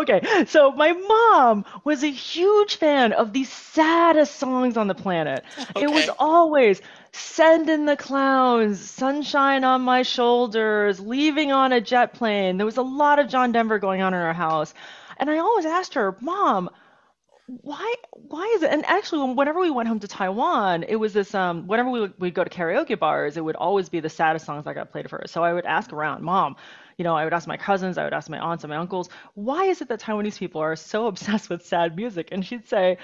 [0.00, 5.44] okay, so my mom was a huge fan of the saddest songs on the planet.
[5.70, 5.84] Okay.
[5.84, 6.80] It was always
[7.18, 12.58] Send in the Clowns, Sunshine on My Shoulders, Leaving on a Jet Plane.
[12.58, 14.74] There was a lot of John Denver going on in our house.
[15.16, 16.68] And I always asked her, Mom,
[17.46, 21.32] why why is it and actually whenever we went home to taiwan it was this
[21.32, 24.44] um whenever we would we'd go to karaoke bars it would always be the saddest
[24.44, 26.56] songs that got played for us so i would ask around mom
[26.98, 29.08] you know i would ask my cousins i would ask my aunts and my uncles
[29.34, 32.28] why is it that taiwanese people are so obsessed with sad music?
[32.32, 32.98] And she'd say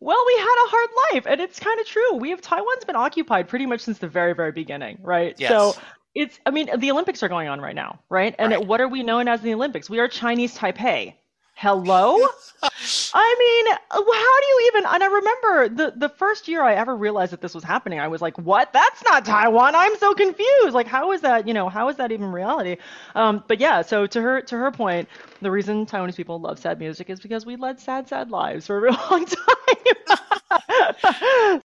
[0.00, 2.14] well we had a hard life and it's kind of true.
[2.16, 5.34] We have taiwan's been occupied pretty much since the very very beginning right?
[5.38, 5.50] Yes.
[5.50, 5.74] so
[6.14, 8.34] it's i mean the olympics are going on right now right?
[8.38, 8.66] And right.
[8.66, 9.88] what are we known as in the olympics?
[9.88, 11.14] We are chinese taipei
[11.60, 12.16] hello?
[13.12, 16.96] I mean how do you even and i remember the the first year i ever
[16.96, 18.72] realized that this was happening i was like what?
[18.72, 19.74] That's not taiwan.
[19.74, 20.72] I'm so confused.
[20.72, 22.78] Like how is that you know how is that even reality?
[23.14, 25.06] Um, but yeah so to her to her point
[25.42, 28.78] the reason taiwanese people love sad music is because we led sad sad lives for
[28.78, 31.60] a real long time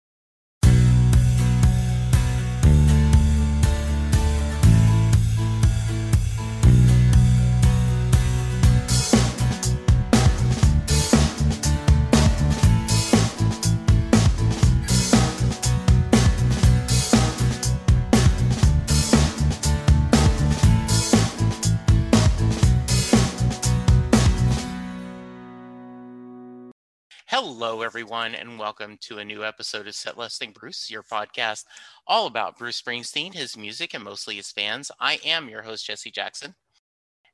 [27.34, 31.64] Hello, everyone, and welcome to a new episode of Set Lusting Bruce, your podcast
[32.06, 34.90] all about Bruce Springsteen, his music, and mostly his fans.
[35.00, 36.54] I am your host, Jesse Jackson.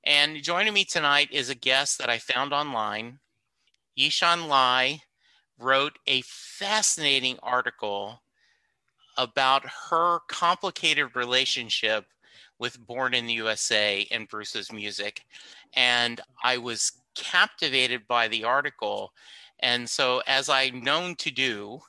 [0.04, 3.18] And joining me tonight is a guest that I found online.
[3.96, 5.00] Yi Shun Lai
[5.58, 8.22] wrote a fascinating article
[9.16, 12.06] about her complicated relationship
[12.60, 15.24] with Born in the USA and Bruce's music.
[15.74, 19.12] And I was captivated by the article
[19.60, 21.80] and so, as I'm known to do,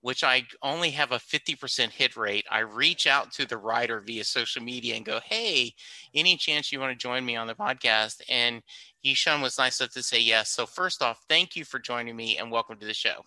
[0.00, 4.24] which I only have a 50% hit rate, I reach out to the writer via
[4.24, 5.74] social media and go, Hey,
[6.14, 8.22] any chance you want to join me on the podcast?
[8.28, 8.62] And
[9.02, 10.50] Yi Shun was nice enough to say yes.
[10.50, 13.22] So, first off, thank you for joining me and welcome to the show.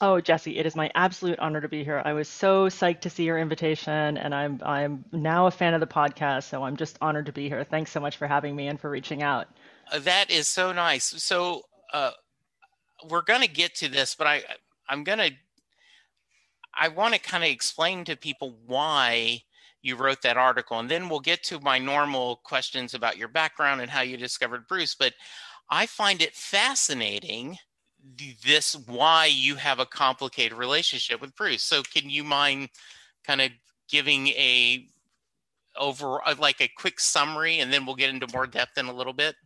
[0.00, 2.00] Oh, Jesse, it is my absolute honor to be here.
[2.04, 5.80] I was so psyched to see your invitation, and I'm I'm now a fan of
[5.80, 7.64] the podcast, so I'm just honored to be here.
[7.64, 9.48] Thanks so much for having me and for reaching out.
[9.90, 11.04] Uh, that is so nice.
[11.22, 11.62] So,
[11.92, 12.12] uh,
[13.08, 14.42] we're going to get to this, but I
[14.88, 15.30] I'm going to
[16.74, 19.42] I want to kind of explain to people why
[19.82, 23.80] you wrote that article and then we'll get to my normal questions about your background
[23.80, 25.14] and how you discovered Bruce, but
[25.70, 27.58] I find it fascinating
[28.44, 31.62] this why you have a complicated relationship with Bruce.
[31.62, 32.70] So can you mind
[33.24, 33.50] kind of
[33.88, 34.86] giving a
[35.76, 38.92] over uh, like a quick summary and then we'll get into more depth in a
[38.92, 39.36] little bit?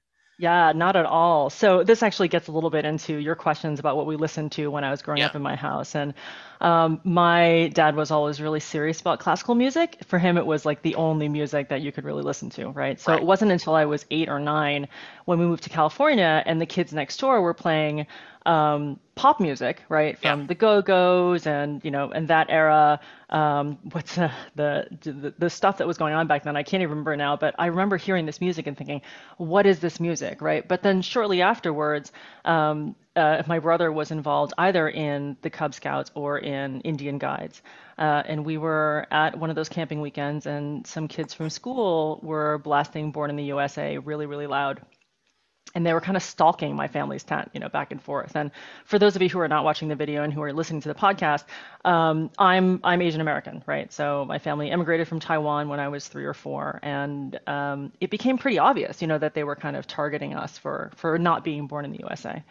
[0.43, 1.51] Yeah, not at all.
[1.51, 4.73] So this actually gets a little bit into your questions about what we listened to
[4.73, 5.27] when I was growing yeah.
[5.27, 5.95] up in my house.
[5.95, 6.15] And
[6.61, 9.99] um, my dad was always really serious about classical music.
[10.05, 12.99] For him, it was like the only music that you could really listen to, right?
[12.99, 13.23] So right.
[13.23, 14.89] it wasn't until I was eight or nine
[15.27, 18.09] when we moved to California and the kids next door were playing
[18.47, 20.47] um, pop music, right, from yeah.
[20.47, 23.01] the Go Go's and you know, and that era.
[23.31, 26.57] Um, what's the, the, the the stuff that was going on back then?
[26.57, 29.03] I can't even remember now, but I remember hearing this music and thinking,
[29.37, 30.67] "What is this music?" Right?
[30.67, 32.13] But then shortly afterwards,
[32.45, 37.63] um, uh, my brother was involved either in the Cub Scouts or in Indian Guides.
[37.99, 42.21] Uh, and we were at one of those camping weekends, and some kids from school
[42.23, 44.81] were blasting Born in the USA really, really loud
[45.75, 48.37] and they were kind of stalking my family's tent, you know, back and forth.
[48.37, 48.51] And
[48.85, 50.89] for those of you who are not watching the video and who are listening to
[50.89, 51.45] the podcast,
[51.85, 53.93] um, I'm I'm Asian American, right?
[53.93, 58.11] So my family immigrated from Taiwan when I was three or four, and um, it
[58.11, 61.45] became pretty obvious, you know, that they were kind of targeting us for for not
[61.45, 62.43] being born in the USA.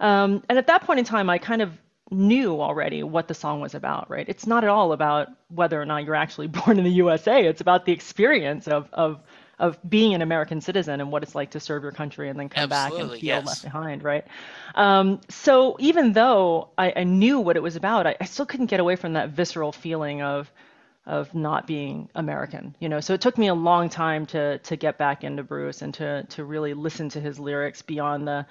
[0.00, 1.72] Um, and at that point in time, I kind of
[2.10, 4.28] knew already what the song was about, right?
[4.28, 7.44] It's not at all about whether or not you're actually born in the USA.
[7.46, 9.20] It's about the experience of of
[9.58, 12.48] of being an American citizen and what it's like to serve your country and then
[12.48, 13.46] come Absolutely, back and feel yes.
[13.46, 14.26] left behind, right?
[14.74, 18.66] Um, so even though I, I, knew what it was about, I, I, still couldn't
[18.66, 20.50] get away from that visceral feeling of
[21.04, 23.00] of not being American, you know.
[23.00, 26.24] So it took me a long time to to get back into Bruce and to
[26.30, 28.46] to really listen to his lyrics beyond the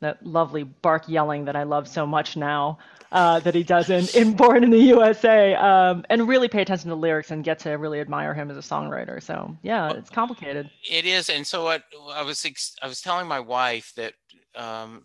[0.00, 2.78] that lovely bark yelling that I love so much now
[3.10, 6.90] uh, that he does in, in Born in the USA, um, and really pay attention
[6.90, 9.22] to the lyrics and get to really admire him as a songwriter.
[9.22, 10.70] So yeah, it's complicated.
[10.88, 12.44] It is, and so what I was
[12.82, 14.12] I was telling my wife that
[14.54, 15.04] um,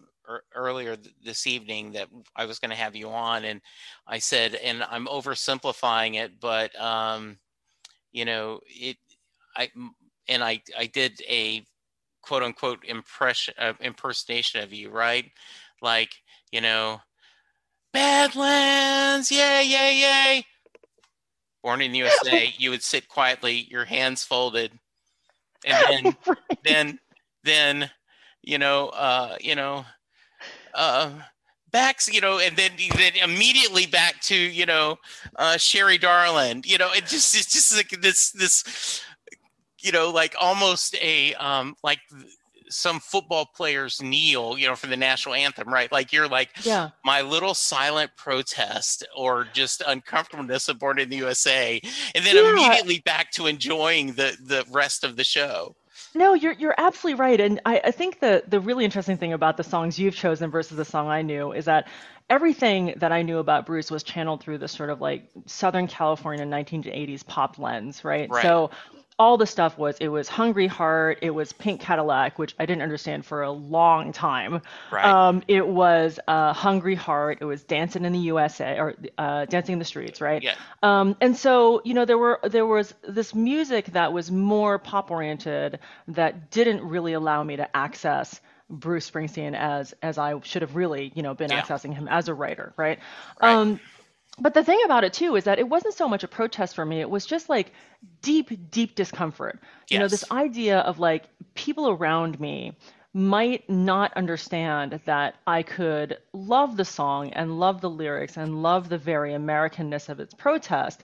[0.54, 3.62] earlier this evening that I was going to have you on, and
[4.06, 7.38] I said, and I'm oversimplifying it, but um,
[8.12, 8.98] you know, it
[9.56, 9.70] I
[10.28, 11.66] and I I did a
[12.24, 15.30] quote unquote impression uh, impersonation of you, right?
[15.82, 16.12] Like
[16.52, 17.02] you know,
[17.94, 20.46] Badlands, yay, yay, yay.
[21.62, 24.72] Born in the USA, you would sit quietly, your hands folded,
[25.66, 26.60] and then right.
[26.64, 27.00] then
[27.44, 27.92] then
[28.42, 29.86] you know uh, you know
[30.74, 31.12] uh,
[31.72, 34.98] backs, you know, and then then immediately back to you know
[35.36, 36.64] uh, Sherry Darling.
[36.66, 39.02] You know, it just it's just like this this
[39.84, 42.00] you know like almost a um like
[42.74, 45.92] some football players kneel, you know, for the national anthem, right?
[45.92, 51.18] Like you're like, yeah, my little silent protest or just uncomfortableness of Born in the
[51.18, 51.80] USA,
[52.16, 52.52] and then yeah.
[52.52, 55.76] immediately back to enjoying the the rest of the show.
[56.16, 59.58] No, you're you're absolutely right, and I, I think the the really interesting thing about
[59.58, 61.88] the songs you've chosen versus the song I knew is that
[62.30, 66.46] everything that I knew about Bruce was channeled through this sort of like Southern California
[66.46, 68.30] 1980s pop lens, right?
[68.30, 68.42] right.
[68.42, 68.72] So
[69.20, 72.82] all the stuff was it was Hungry Heart, it was Pink Cadillac, which I didn't
[72.82, 74.62] understand for a long time.
[74.92, 75.06] Right.
[75.06, 79.74] Um, it was uh, Hungry Heart, it was Dancing in the USA or uh, Dancing
[79.74, 80.42] in the Streets, right?
[80.42, 80.56] Yeah.
[80.82, 85.12] Um, and so you know there were there was this music that was more pop
[85.12, 90.76] oriented that didn't really allow me to access Bruce Springsteen as as I should have
[90.76, 91.62] really you know been yeah.
[91.62, 93.00] accessing him as a writer, right?
[93.42, 93.54] right.
[93.54, 93.80] Um,
[94.40, 96.86] but the thing about it too is that it wasn't so much a protest for
[96.86, 97.02] me.
[97.02, 97.72] It was just like
[98.22, 99.60] deep deep discomfort.
[99.62, 99.92] Yes.
[99.92, 101.26] you know this idea of like
[101.56, 102.76] people around me
[103.16, 108.90] might not understand that i could love the song and love the lyrics and love
[108.90, 111.04] the very americanness of its protest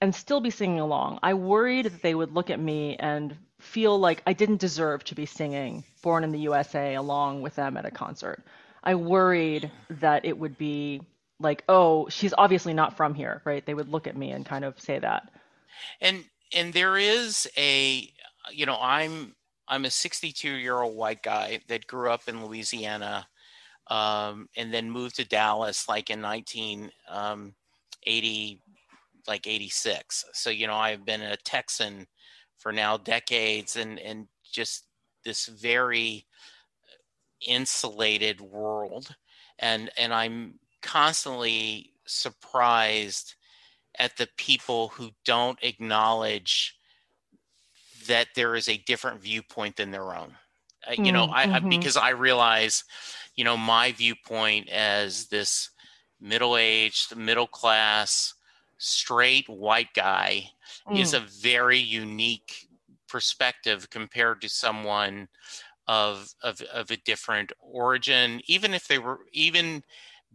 [0.00, 1.18] and still be singing along.
[1.24, 5.14] I worried that they would look at me and feel like i didn't deserve to
[5.14, 8.44] be singing born in the usa along with them at a concert.
[8.84, 11.00] I worried that it would be
[11.40, 13.64] like, oh, she's obviously not from here, right?
[13.64, 15.30] They would look at me and kind of say that.
[16.00, 16.24] And
[16.54, 18.10] and there is a,
[18.52, 19.34] you know, I'm
[19.68, 23.26] I'm a 62 year old white guy that grew up in Louisiana,
[23.88, 27.54] um, and then moved to Dallas like in 1980, um,
[29.26, 30.24] like 86.
[30.32, 32.06] So you know, I've been a Texan
[32.58, 34.86] for now decades, and and just
[35.24, 36.26] this very
[37.46, 39.14] insulated world
[39.60, 40.54] and and i'm
[40.88, 43.34] constantly surprised
[43.98, 46.76] at the people who don't acknowledge
[48.06, 50.32] that there is a different viewpoint than their own.
[50.88, 51.66] Uh, you know, I, mm-hmm.
[51.66, 52.84] I, because I realize,
[53.34, 55.70] you know, my viewpoint as this
[56.20, 58.34] middle-aged, middle-class,
[58.78, 60.50] straight white guy
[60.88, 60.98] mm.
[60.98, 62.68] is a very unique
[63.08, 65.28] perspective compared to someone
[65.86, 69.82] of, of of a different origin, even if they were even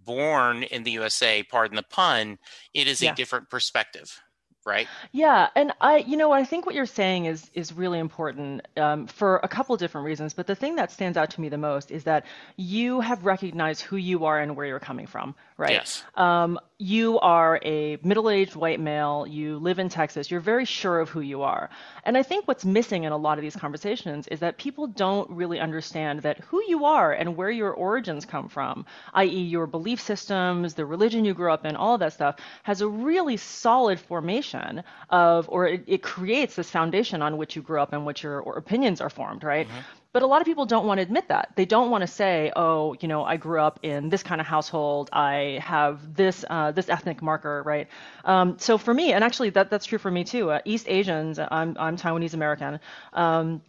[0.06, 2.38] born in the USA, pardon the pun,
[2.74, 3.12] it is yeah.
[3.12, 4.22] a different perspective
[4.66, 8.66] right yeah and i you know i think what you're saying is is really important
[8.78, 11.58] um, for a couple different reasons but the thing that stands out to me the
[11.58, 15.72] most is that you have recognized who you are and where you're coming from right?
[15.72, 16.04] Yes.
[16.16, 19.26] Um, you are a middle-aged white male.
[19.28, 20.30] You live in texas.
[20.30, 21.70] You're very sure of who you are.
[22.04, 25.30] And i think what's missing in a lot of these conversations is that people don't
[25.30, 30.00] really understand that who you are and where your origins come from i.e your belief
[30.02, 34.00] systems the religion you grew up in all of that stuff has a really solid
[34.00, 38.24] formation of or it, it creates this foundation on which you grew up and which
[38.24, 39.68] your opinions are formed right?
[39.68, 40.03] Mm-hmm.
[40.13, 41.50] But a lot of people don't want to admit that.
[41.56, 44.47] They don't want to say, "Oh, you know, I grew up in this kind of
[44.47, 45.09] household.
[45.11, 47.88] I have this uh, this ethnic marker, right?"
[48.23, 50.52] Um, so for me, and actually that that's true for me too.
[50.52, 52.80] Uh, East Asians, I'm I'm Taiwanese American.
[53.14, 53.61] Um,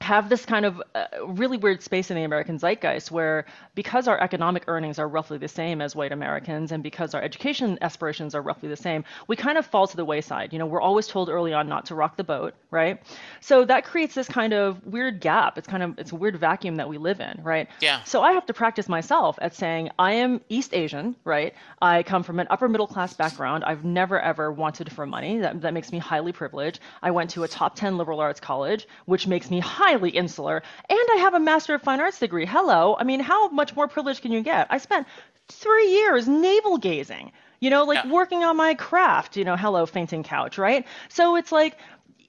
[0.00, 4.18] have this kind of uh, really weird space in the American zeitgeist where, because our
[4.18, 8.40] economic earnings are roughly the same as white Americans, and because our education aspirations are
[8.40, 10.54] roughly the same, we kind of fall to the wayside.
[10.54, 13.02] You know, we're always told early on not to rock the boat, right?
[13.40, 15.58] So that creates this kind of weird gap.
[15.58, 17.68] It's kind of it's a weird vacuum that we live in, right?
[17.80, 18.02] Yeah.
[18.04, 21.52] So I have to practice myself at saying I am East Asian, right?
[21.82, 23.64] I come from an upper middle class background.
[23.64, 25.40] I've never ever wanted for money.
[25.40, 26.80] That that makes me highly privileged.
[27.02, 30.62] I went to a top 10 liberal arts college, which makes me highly highly insular,
[30.88, 32.46] and I have a Master of Fine Arts degree.
[32.46, 32.96] Hello.
[33.00, 34.68] I mean, how much more privilege can you get?
[34.70, 35.06] I spent
[35.48, 38.12] three years navel gazing, you know, like yeah.
[38.12, 40.86] working on my craft, you know, hello, fainting couch, right?
[41.08, 41.76] So it's like,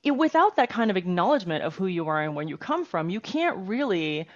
[0.03, 3.11] it, without that kind of acknowledgement of who you are and where you come from,
[3.11, 4.27] you can't really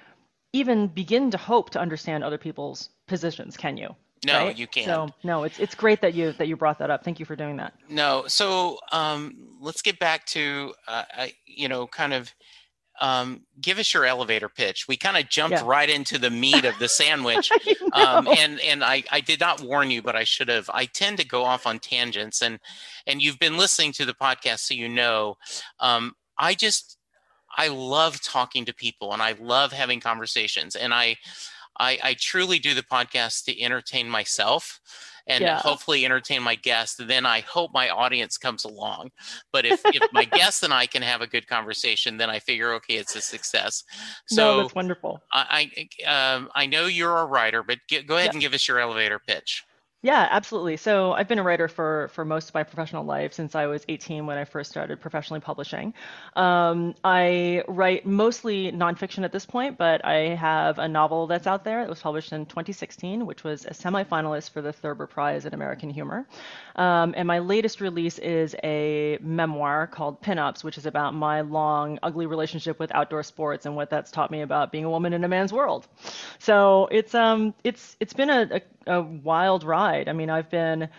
[0.53, 3.95] even begin to hope to understand other people's positions, can you?
[4.23, 4.57] No, right?
[4.57, 4.85] you can't.
[4.85, 7.03] So no, it's it's great that you that you brought that up.
[7.03, 7.73] Thank you for doing that.
[7.89, 12.33] No, so um, let's get back to uh, you know kind of
[13.01, 14.87] um, give us your elevator pitch.
[14.87, 15.63] We kind of jumped yeah.
[15.65, 17.51] right into the meat of the sandwich,
[17.93, 20.69] um, and and I, I did not warn you, but I should have.
[20.73, 22.59] I tend to go off on tangents, and
[23.05, 25.35] and you've been listening to the podcast, so you know.
[25.79, 26.97] Um, I just
[27.55, 30.75] I love talking to people and I love having conversations.
[30.75, 31.15] And I,
[31.79, 34.79] I, I truly do the podcast to entertain myself
[35.27, 35.57] and yeah.
[35.57, 36.99] hopefully entertain my guests.
[36.99, 39.11] Then I hope my audience comes along.
[39.51, 42.73] But if, if my guests and I can have a good conversation, then I figure,
[42.75, 43.83] okay, it's a success.
[44.27, 45.21] So no, that's wonderful.
[45.33, 45.71] I
[46.05, 48.31] I, um, I know you're a writer, but get, go ahead yeah.
[48.33, 49.63] and give us your elevator pitch.
[50.05, 50.77] Yeah, absolutely.
[50.77, 53.83] So I've been a writer for for most of my professional life since I was
[53.89, 55.95] 18 when I first started professionally publishing.
[56.35, 61.63] Um, I write mostly nonfiction at this point, but I have a novel that's out
[61.63, 65.55] there that was published in 2016, which was a semifinalist for the Thurber Prize in
[65.55, 66.27] American Humor.
[66.75, 71.99] Um, and my latest release is a memoir called Pinups, which is about my long,
[72.03, 75.23] ugly relationship with outdoor sports and what that's taught me about being a woman in
[75.23, 75.87] a man's world.
[76.39, 80.09] So it's um it's it's been a, a a wild ride.
[80.09, 80.89] I mean, I've been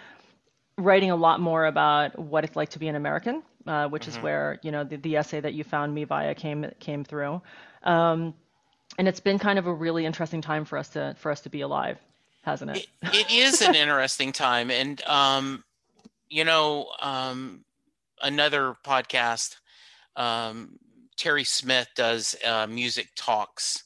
[0.78, 4.10] writing a lot more about what it's like to be an American, uh, which mm-hmm.
[4.10, 7.40] is where you know the, the, essay that you found me via came came through,
[7.82, 8.34] um,
[8.98, 11.50] and it's been kind of a really interesting time for us to for us to
[11.50, 11.98] be alive,
[12.46, 12.86] hasn't it?
[13.02, 15.62] it, it is an interesting time, and um,
[16.30, 17.64] you know, um,
[18.22, 19.56] another podcast.
[20.16, 20.78] Um,
[21.18, 23.84] Terry Smith does uh, music talks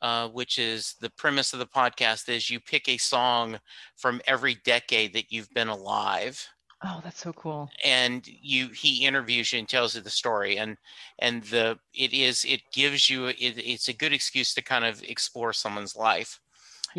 [0.00, 3.58] uh, which is the premise of the podcast is you pick a song
[3.96, 6.46] from every decade that you've been alive
[6.84, 10.76] oh that's so cool and you he interviews you and tells you the story and
[11.18, 15.02] and the it is it gives you it, it's a good excuse to kind of
[15.02, 16.40] explore someone's life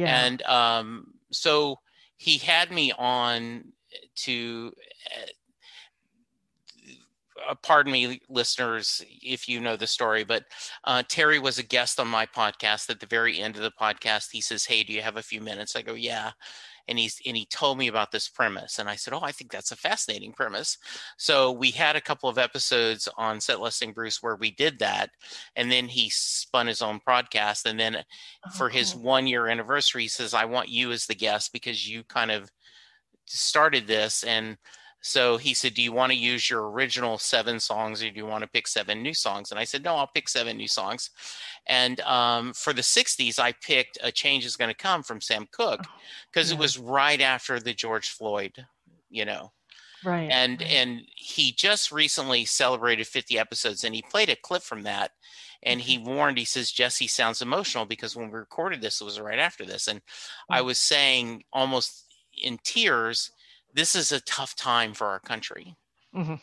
[0.05, 1.75] yeah and um so
[2.17, 3.63] he had me on
[4.15, 4.73] to
[7.49, 10.43] uh, pardon me, listeners, if you know the story, but
[10.83, 12.89] uh, Terry was a guest on my podcast.
[12.89, 15.41] At the very end of the podcast, he says, "Hey, do you have a few
[15.41, 16.31] minutes?" I go, "Yeah."
[16.89, 19.51] And he's and he told me about this premise, and I said, "Oh, I think
[19.51, 20.77] that's a fascinating premise."
[21.17, 25.12] So we had a couple of episodes on Set Lusting Bruce where we did that,
[25.55, 29.00] and then he spun his own podcast, and then oh, for his oh.
[29.00, 32.50] one year anniversary, he says, "I want you as the guest because you kind of
[33.25, 34.58] started this and."
[35.01, 38.25] So he said, Do you want to use your original seven songs or do you
[38.25, 39.51] want to pick seven new songs?
[39.51, 41.09] And I said, No, I'll pick seven new songs.
[41.67, 45.47] And um, for the 60s, I picked A Change is Going to Come from Sam
[45.51, 45.85] Cooke
[46.31, 46.59] because oh, yeah.
[46.59, 48.65] it was right after the George Floyd,
[49.09, 49.51] you know.
[50.03, 50.29] Right.
[50.31, 50.71] And right.
[50.71, 55.11] and he just recently celebrated 50 episodes and he played a clip from that
[55.63, 59.19] and he warned he says jesse sounds emotional because when we recorded this it was
[59.19, 60.01] right after this and
[60.49, 62.05] i was saying almost
[62.41, 63.31] in tears
[63.73, 65.75] this is a tough time for our country.
[66.15, 66.35] Mm-hmm.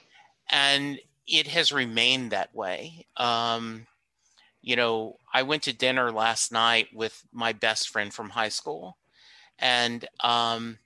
[0.50, 3.06] And it has remained that way.
[3.16, 3.86] Um,
[4.62, 8.96] you know, I went to dinner last night with my best friend from high school,
[9.58, 10.78] and um,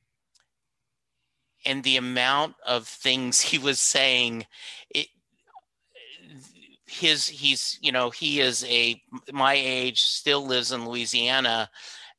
[1.64, 4.46] and the amount of things he was saying,
[4.90, 5.08] it,
[6.86, 9.00] his he's you know he is a
[9.32, 11.70] my age, still lives in Louisiana,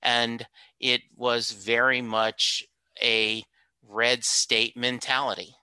[0.02, 0.46] and
[0.80, 2.64] it was very much
[3.02, 3.44] a
[3.92, 5.56] red state mentality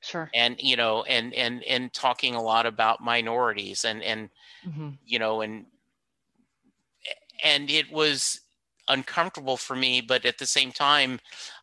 [0.00, 4.28] sure and you know and and and talking a lot about minorities and and
[4.66, 4.90] mm-hmm.
[5.04, 5.66] you know and
[7.44, 8.40] and it was
[8.88, 11.18] uncomfortable for me but at the same time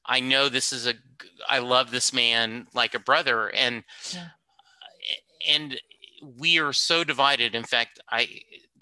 [0.06, 0.94] i know this is a
[1.48, 4.27] i love this man like a brother and yeah.
[5.48, 5.80] and
[6.38, 8.27] we are so divided in fact i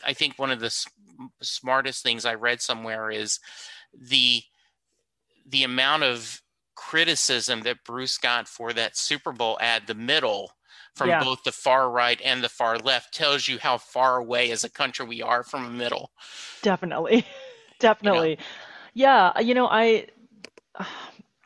[0.06, 0.86] i think one of the
[1.42, 3.40] smartest things i read somewhere is
[3.94, 4.42] the
[5.46, 6.42] the amount of
[6.76, 10.52] criticism that Bruce got for that Super Bowl ad, the middle
[10.96, 11.24] from yeah.
[11.24, 14.70] both the far right and the far left, tells you how far away as a
[14.70, 16.12] country we are from a middle.
[16.62, 17.26] Definitely.
[17.80, 18.32] Definitely.
[18.94, 19.32] You know?
[19.34, 19.40] Yeah.
[19.40, 20.08] You know, I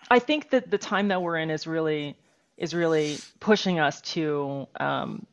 [0.09, 2.17] I think that the time that we're in is really
[2.57, 5.25] is really pushing us to um,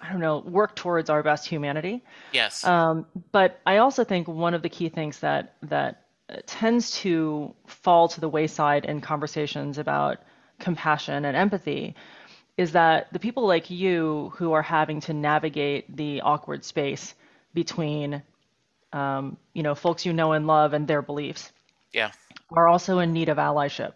[0.00, 2.02] I don't know, work towards our best humanity.
[2.32, 2.64] Yes.
[2.64, 6.04] Um, but I also think one of the key things that that
[6.46, 10.18] tends to fall to the wayside in conversations about
[10.58, 11.94] compassion and empathy
[12.56, 17.14] is that the people like you who are having to navigate the awkward space
[17.54, 18.22] between
[18.92, 21.52] um, you know folks you know and love and their beliefs
[21.92, 22.10] yeah
[22.50, 23.94] are also in need of allyship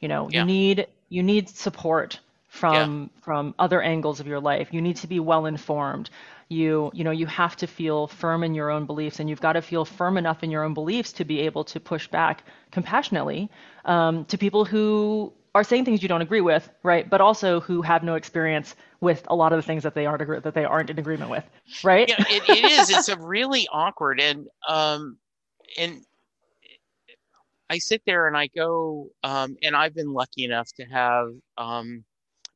[0.00, 0.40] you know yeah.
[0.40, 3.22] you need you need support from yeah.
[3.22, 6.08] from other angles of your life you need to be well informed
[6.48, 9.54] you you know you have to feel firm in your own beliefs and you've got
[9.54, 13.50] to feel firm enough in your own beliefs to be able to push back compassionately
[13.84, 17.82] um, to people who are saying things you don't agree with right but also who
[17.82, 20.90] have no experience with a lot of the things that they aren't that they aren't
[20.90, 21.44] in agreement with
[21.82, 25.16] right yeah it, it is it's a really awkward and um
[25.78, 26.04] and
[27.70, 32.04] I sit there and I go, um, and I've been lucky enough to have um,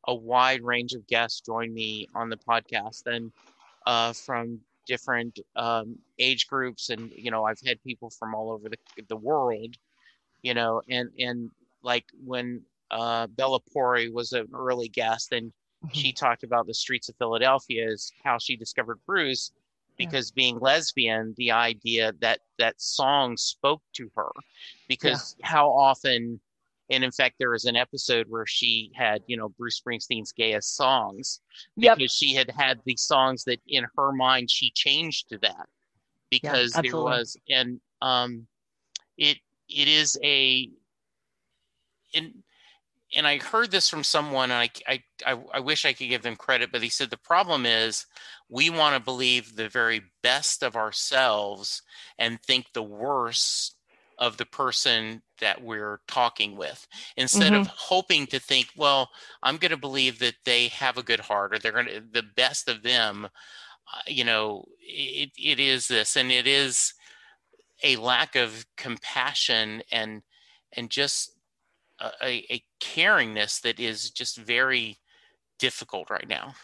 [0.07, 3.07] a wide range of guests join me on the podcast.
[3.07, 3.33] And
[3.89, 8.69] uh, from different um, age groups, and you know, I've had people from all over
[8.69, 8.77] the
[9.09, 9.75] the world,
[10.43, 11.51] you know, and and
[11.83, 15.89] like when uh, Bella Pori was an early guest, and mm-hmm.
[15.93, 19.53] she talked about the streets of Philadelphia as how she discovered Bruce
[19.97, 20.43] because yeah.
[20.43, 24.31] being lesbian, the idea that that song spoke to her,
[24.87, 25.49] because yeah.
[25.49, 26.39] how often,
[26.91, 30.77] and in fact, there was an episode where she had, you know, Bruce Springsteen's gayest
[30.77, 31.41] songs
[31.77, 31.95] Yeah.
[31.95, 32.29] because yep.
[32.31, 35.69] she had had these songs that in her mind she changed to that
[36.31, 38.47] because yeah, there was, and um,
[39.17, 40.71] it it is a,
[42.13, 42.43] in
[43.17, 46.37] and I heard this from someone, and I, I, I, wish I could give them
[46.37, 48.05] credit, but he said the problem is
[48.51, 51.83] we want to believe the very best of ourselves
[52.19, 53.77] and think the worst
[54.19, 57.61] of the person that we're talking with instead mm-hmm.
[57.63, 59.11] of hoping to think, well,
[59.43, 62.25] I'm going to believe that they have a good heart or they're going to, the
[62.37, 63.27] best of them.
[63.27, 66.93] Uh, you know, it, it is this, and it is
[67.83, 70.23] a lack of compassion and,
[70.73, 71.31] and just
[72.01, 74.99] a, a caringness that is just very
[75.59, 76.55] difficult right now.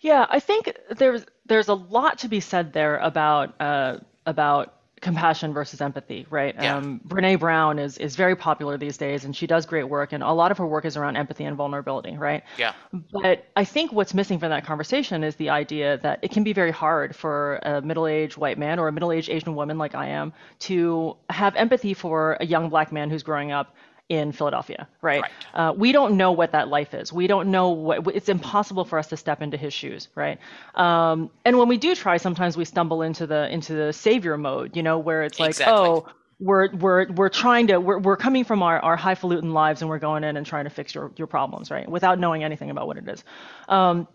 [0.00, 5.52] Yeah, I think there's there's a lot to be said there about uh, about compassion
[5.52, 6.54] versus empathy, right?
[6.54, 6.76] Yeah.
[6.76, 10.22] Um, Brene Brown is is very popular these days, and she does great work, and
[10.22, 12.44] a lot of her work is around empathy and vulnerability, right?
[12.56, 12.72] Yeah.
[13.12, 16.52] But I think what's missing from that conversation is the idea that it can be
[16.52, 20.32] very hard for a middle-aged white man or a middle-aged Asian woman like I am
[20.60, 23.74] to have empathy for a young black man who's growing up
[24.12, 25.22] in Philadelphia, right?
[25.22, 25.30] right.
[25.54, 27.14] Uh, we don't know what that life is.
[27.14, 30.38] We don't know what it's impossible for us to step into his shoes, right?
[30.74, 34.76] Um, and when we do try, sometimes we stumble into the into the savior mode,
[34.76, 35.74] you know, where it's like, exactly.
[35.74, 36.06] oh,
[36.38, 39.98] we're we're we're trying to we're we're coming from our, our highfalutin lives and we're
[39.98, 41.88] going in and trying to fix your your problems, right?
[41.88, 43.24] Without knowing anything about what it is.
[43.66, 44.06] Um,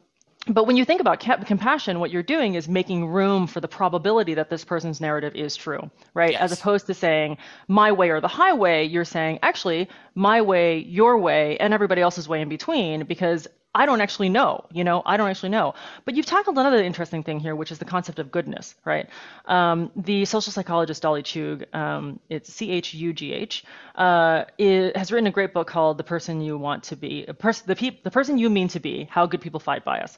[0.49, 4.33] but when you think about compassion, what you're doing is making room for the probability
[4.35, 6.31] that this person's narrative is true, right?
[6.31, 6.41] Yes.
[6.41, 7.37] As opposed to saying
[7.67, 12.27] my way or the highway, you're saying actually my way, your way, and everybody else's
[12.27, 15.75] way in between, because I don't actually know, you know, I don't actually know.
[16.03, 19.07] But you've tackled another interesting thing here, which is the concept of goodness, right?
[19.45, 23.63] Um, the social psychologist Dolly Chugh, um, it's C H U G H,
[23.95, 27.75] uh, has written a great book called "The Person You Want to Be," pers- the,
[27.75, 30.17] pe- the person you mean to be, how good people fight bias.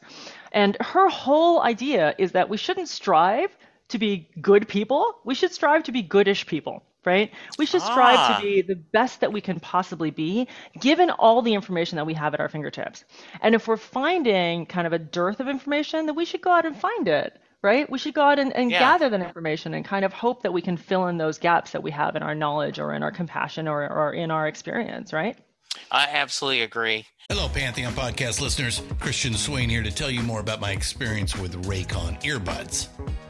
[0.54, 3.56] And her whole idea is that we shouldn't strive
[3.90, 7.32] to be good people; we should strive to be goodish people right?
[7.58, 8.38] We should strive ah.
[8.38, 10.48] to be the best that we can possibly be,
[10.80, 13.06] given all the information that we have at our fingertips.
[13.42, 16.66] And if we're finding kind of a dearth of information, then we should go out
[16.66, 17.90] and find it, right?
[17.90, 18.80] We should go out and, and yeah.
[18.80, 21.84] gather that information and kind of hope that we can fill in those gaps that
[21.84, 25.38] we have in our knowledge or in our compassion or, or in our experience, right?
[25.92, 27.06] I absolutely agree.
[27.30, 28.82] Hello, Pantheon podcast listeners.
[29.00, 32.88] Christian Swain here to tell you more about my experience with Raycon earbuds.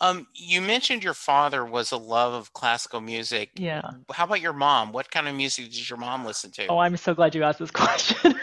[0.00, 3.50] Um, you mentioned your father was a love of classical music.
[3.56, 3.82] Yeah.
[4.12, 4.92] How about your mom?
[4.92, 6.66] What kind of music did your mom listen to?
[6.66, 8.38] Oh, I'm so glad you asked this question.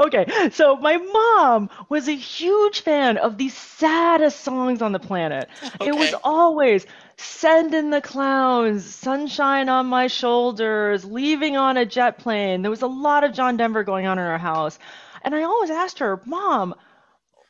[0.00, 5.48] okay, so my mom was a huge fan of the saddest songs on the planet.
[5.80, 5.88] Okay.
[5.88, 12.18] It was always Send in the Clowns, Sunshine on My Shoulders, Leaving on a Jet
[12.18, 12.62] Plane.
[12.62, 14.78] There was a lot of John Denver going on in our house.
[15.22, 16.74] And I always asked her, Mom,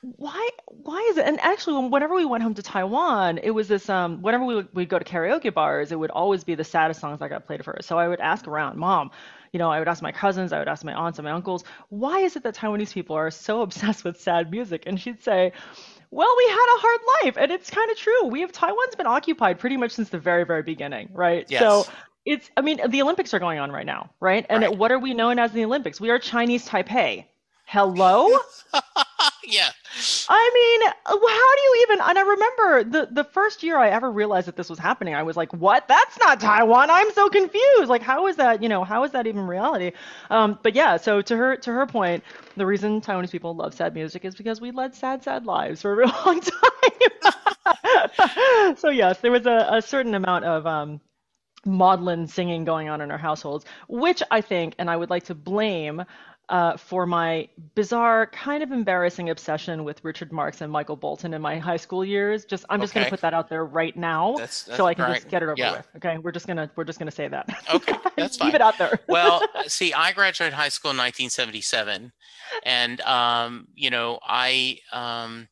[0.02, 3.88] why why is it and actually whenever we went home to taiwan it was this
[3.88, 7.00] um whenever we would we'd go to karaoke bars it would always be the saddest
[7.00, 7.78] songs that got played for.
[7.78, 9.12] Us so i would ask around mom
[9.52, 11.62] you know i would ask my cousins i would ask my aunts and my uncles
[11.88, 14.84] why is it that taiwanese people are so obsessed with sad music?
[14.86, 15.52] And she'd say
[16.10, 17.36] well we had a hard life.
[17.38, 18.26] And it's kind of true.
[18.26, 21.46] We have taiwan's been occupied pretty much since the very very beginning right?
[21.48, 21.60] Yes.
[21.60, 21.92] so
[22.24, 24.44] it's i mean the olympics are going on right now right?
[24.50, 24.76] And right.
[24.76, 26.00] what are we known as the olympics?
[26.00, 27.26] We are chinese taipei.
[27.66, 28.36] Hello
[29.44, 29.70] yeah.
[30.28, 32.00] I mean, how do you even?
[32.00, 35.14] And I remember the the first year I ever realized that this was happening.
[35.14, 35.86] I was like, "What?
[35.88, 37.88] That's not Taiwan." I'm so confused.
[37.88, 38.62] Like, how is that?
[38.62, 39.92] You know, how is that even reality?
[40.30, 40.96] Um, but yeah.
[40.96, 42.24] So to her to her point,
[42.56, 45.92] the reason Taiwanese people love sad music is because we led sad, sad lives for
[45.92, 48.74] a real long time.
[48.76, 51.00] so yes, there was a, a certain amount of um,
[51.64, 55.34] maudlin singing going on in our households, which I think, and I would like to
[55.34, 56.02] blame
[56.52, 61.40] uh, for my bizarre, kind of embarrassing obsession with Richard Marx and Michael Bolton in
[61.40, 62.44] my high school years.
[62.44, 63.00] Just I'm just okay.
[63.00, 65.14] gonna put that out there right now, that's, that's so I can right.
[65.14, 65.78] just get it over yeah.
[65.78, 65.88] with.
[65.96, 67.48] Okay, we're just gonna we're just gonna say that.
[67.74, 68.48] Okay, that's fine.
[68.48, 69.00] Leave it out there.
[69.08, 72.12] well, see, I graduated high school in 1977,
[72.64, 75.48] and um, you know, I um,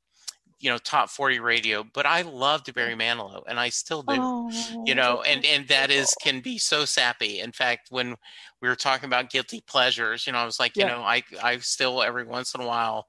[0.61, 4.51] you know top 40 radio but i loved barry manilow and i still do oh,
[4.85, 7.41] you know and and that is can be so sappy.
[7.41, 8.15] In fact when
[8.61, 10.85] we were talking about guilty pleasures you know i was like yeah.
[10.85, 13.07] you know i i still every once in a while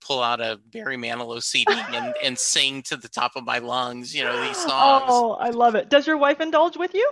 [0.00, 4.14] pull out a barry manilow cd and and sing to the top of my lungs
[4.14, 5.04] you know these songs.
[5.08, 5.90] Oh i love it.
[5.90, 7.10] Does your wife indulge with you?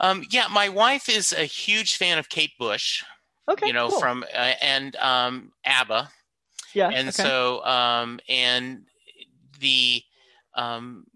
[0.00, 3.04] Um yeah my wife is a huge fan of kate bush
[3.48, 4.00] okay you know cool.
[4.00, 6.10] from uh, and um abba
[6.74, 6.88] yeah.
[6.88, 7.22] And okay.
[7.22, 8.84] so, um, and
[9.60, 10.02] the,
[10.54, 11.06] um,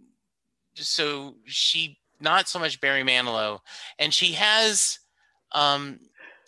[0.75, 3.61] so she, not so much Barry Manilow,
[3.99, 4.99] and she has,
[5.53, 6.01] um,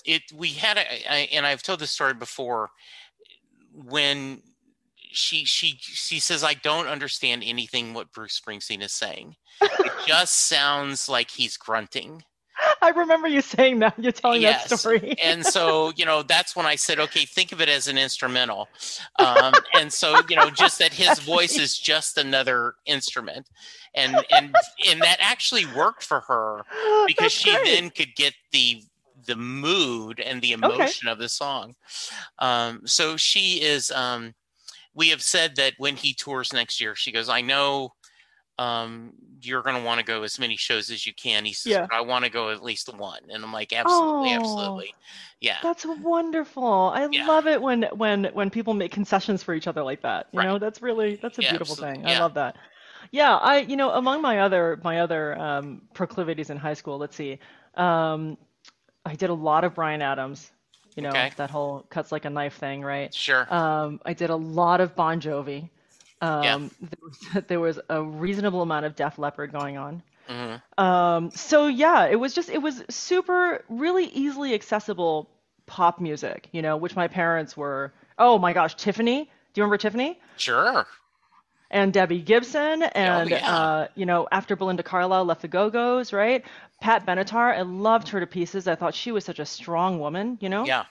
[0.04, 2.70] it, we had, a, I, and I've told this story before,
[3.72, 4.42] when
[5.12, 9.36] she, she, she says, I don't understand anything what Bruce Springsteen is saying.
[9.60, 12.22] it just sounds like he's grunting.
[12.82, 13.94] I remember you saying that.
[13.98, 14.68] You're telling yes.
[14.68, 15.16] that story.
[15.22, 18.68] and so, you know, that's when I said, okay, think of it as an instrumental.
[19.18, 23.48] Um, and so, you know, just that his voice is just another instrument.
[23.94, 24.54] And and
[24.88, 26.62] and that actually worked for her
[27.06, 27.64] because that's she great.
[27.64, 28.82] then could get the
[29.26, 31.12] the mood and the emotion okay.
[31.12, 31.74] of the song.
[32.38, 34.34] Um, so she is um,
[34.96, 37.92] we have said that when he tours next year, she goes, I know
[38.58, 41.44] um, you're going to want to go as many shows as you can.
[41.44, 41.86] He says, Yeah.
[41.90, 43.20] I want to go at least one.
[43.30, 44.32] And I'm like, absolutely, Oh.
[44.32, 44.94] absolutely.
[45.40, 45.58] Yeah.
[45.62, 46.64] That's wonderful.
[46.94, 47.26] I Yeah.
[47.26, 50.28] love it when when when people make concessions for each other like that.
[50.32, 50.44] You Right.
[50.44, 51.94] know, that's really that's a Yeah, beautiful absolutely.
[51.98, 52.06] thing.
[52.06, 52.56] I love that.
[53.12, 57.16] Yeah, I you know among my other my other um, proclivities in high school, let's
[57.16, 57.38] see,
[57.74, 58.36] um,
[59.04, 60.52] I did a lot of Bryan Adams.
[60.96, 61.30] You know Okay.
[61.36, 63.12] that whole cuts like a knife thing, right?
[63.12, 63.46] Sure.
[63.48, 65.70] Um, I did a lot of Bon Jovi.
[66.22, 66.55] Yeah.
[66.55, 70.02] Um, there, was, there was a reasonable amount of Def Leppard going on.
[70.29, 75.29] hmm Um, so yeah, it was just it was super really easily accessible
[75.66, 77.92] pop music, you know, which my parents were.
[78.18, 79.24] Oh my gosh, Tiffany.
[79.24, 80.18] Do you remember Tiffany?
[80.37, 80.87] Sure.
[81.70, 83.57] And Debbie Gibson and yeah.
[83.57, 86.44] uh, you know, after Belinda Carlisle left the Go-Go's, right?
[86.81, 88.68] Pat Benatar, I loved her to pieces.
[88.68, 90.64] I thought she was such a strong woman, you know?
[90.64, 90.85] Yeah.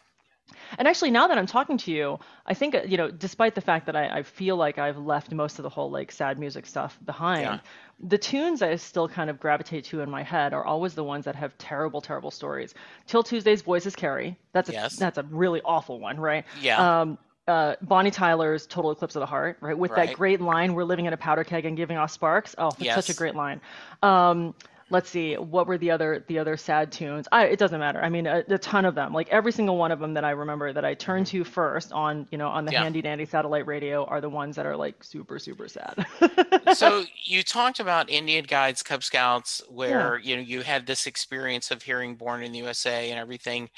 [0.77, 3.61] And actually, now that I'm talking to you, I think uh, you know, despite the
[3.61, 6.65] fact that I, I feel like I've left most of the whole like sad music
[6.65, 7.59] stuff behind, Yeah.
[7.99, 11.25] the tunes I still kind of gravitate to in my head are always the ones
[11.25, 12.73] that have terrible, terrible stories.
[13.07, 14.37] Till Tuesday's Voices Carry.
[14.53, 14.95] That's a Yes.
[14.97, 16.45] that's a really awful one, right?
[16.61, 17.01] Yeah.
[17.01, 19.77] Um, uh, Bonnie Tyler's Total Eclipse of the Heart, right?
[19.77, 20.07] With Right.
[20.09, 22.95] that great line, "We're living in a powder keg and giving off sparks." Oh, it's
[22.95, 23.61] such a great line.
[24.01, 24.55] Um,
[24.89, 27.27] let's see, what were the other the other sad tunes?
[27.31, 28.01] I, it doesn't matter.
[28.03, 29.13] I mean, a, a ton of them.
[29.13, 32.27] Like every single one of them that I remember that I turned to first on
[32.31, 32.73] you know on the Mm-hmm.
[32.73, 32.83] Yeah.
[32.83, 36.05] handy dandy satellite radio are the ones that are like super super sad.
[36.67, 41.71] so you talked about Indian Guides, Cub Scouts, where you know you had this experience
[41.71, 43.69] of hearing "Born in the USA" and everything.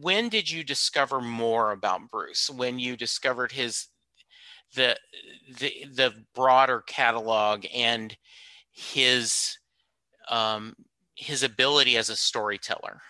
[0.00, 2.50] when did you discover more about Bruce?
[2.50, 3.88] When you discovered his
[4.74, 4.98] the
[5.58, 8.16] the the broader catalog and
[8.72, 9.58] his
[10.28, 10.76] um,
[11.14, 13.00] his ability as a storyteller.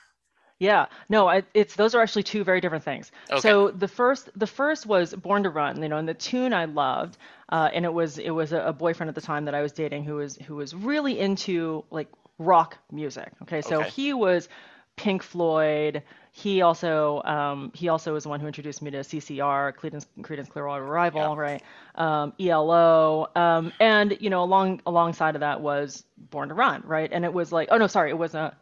[0.61, 3.11] Yeah, no, I, it's those are actually two very different things.
[3.31, 3.41] Okay.
[3.41, 6.67] So the first, the first was Born to Run, you know, and the tune I
[6.67, 9.63] loved, uh, and it was it was a, a, boyfriend at the time that I
[9.63, 13.33] was dating who was who was really into like rock music.
[13.43, 13.91] Okay, so okay.
[13.91, 14.49] he was
[14.97, 16.03] Pink Floyd.
[16.37, 20.49] He also um, he also was the one who introduced me to CCR, Creedence, Creedence
[20.49, 21.41] Clearwater Revival, yeah.
[21.41, 21.63] right?
[21.95, 27.09] Um, ELO, um, and you know along alongside of that was Born to Run, right?
[27.13, 28.53] And it was like, oh no, sorry, it was a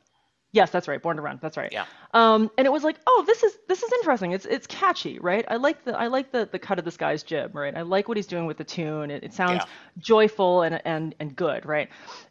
[0.52, 1.00] Yes, that's right.
[1.00, 1.38] Born to Run.
[1.40, 1.72] That's right.
[1.72, 1.86] Yeah.
[2.12, 4.32] Um, and it was like, oh, this is this is interesting.
[4.32, 5.46] It's it's catchy, right?
[5.48, 7.74] I like the I like the the cut of this guy's jib, right?
[7.74, 9.10] I like what he's doing with the tune.
[9.10, 9.72] It, it sounds yeah.
[9.98, 11.88] joyful and and and good, right?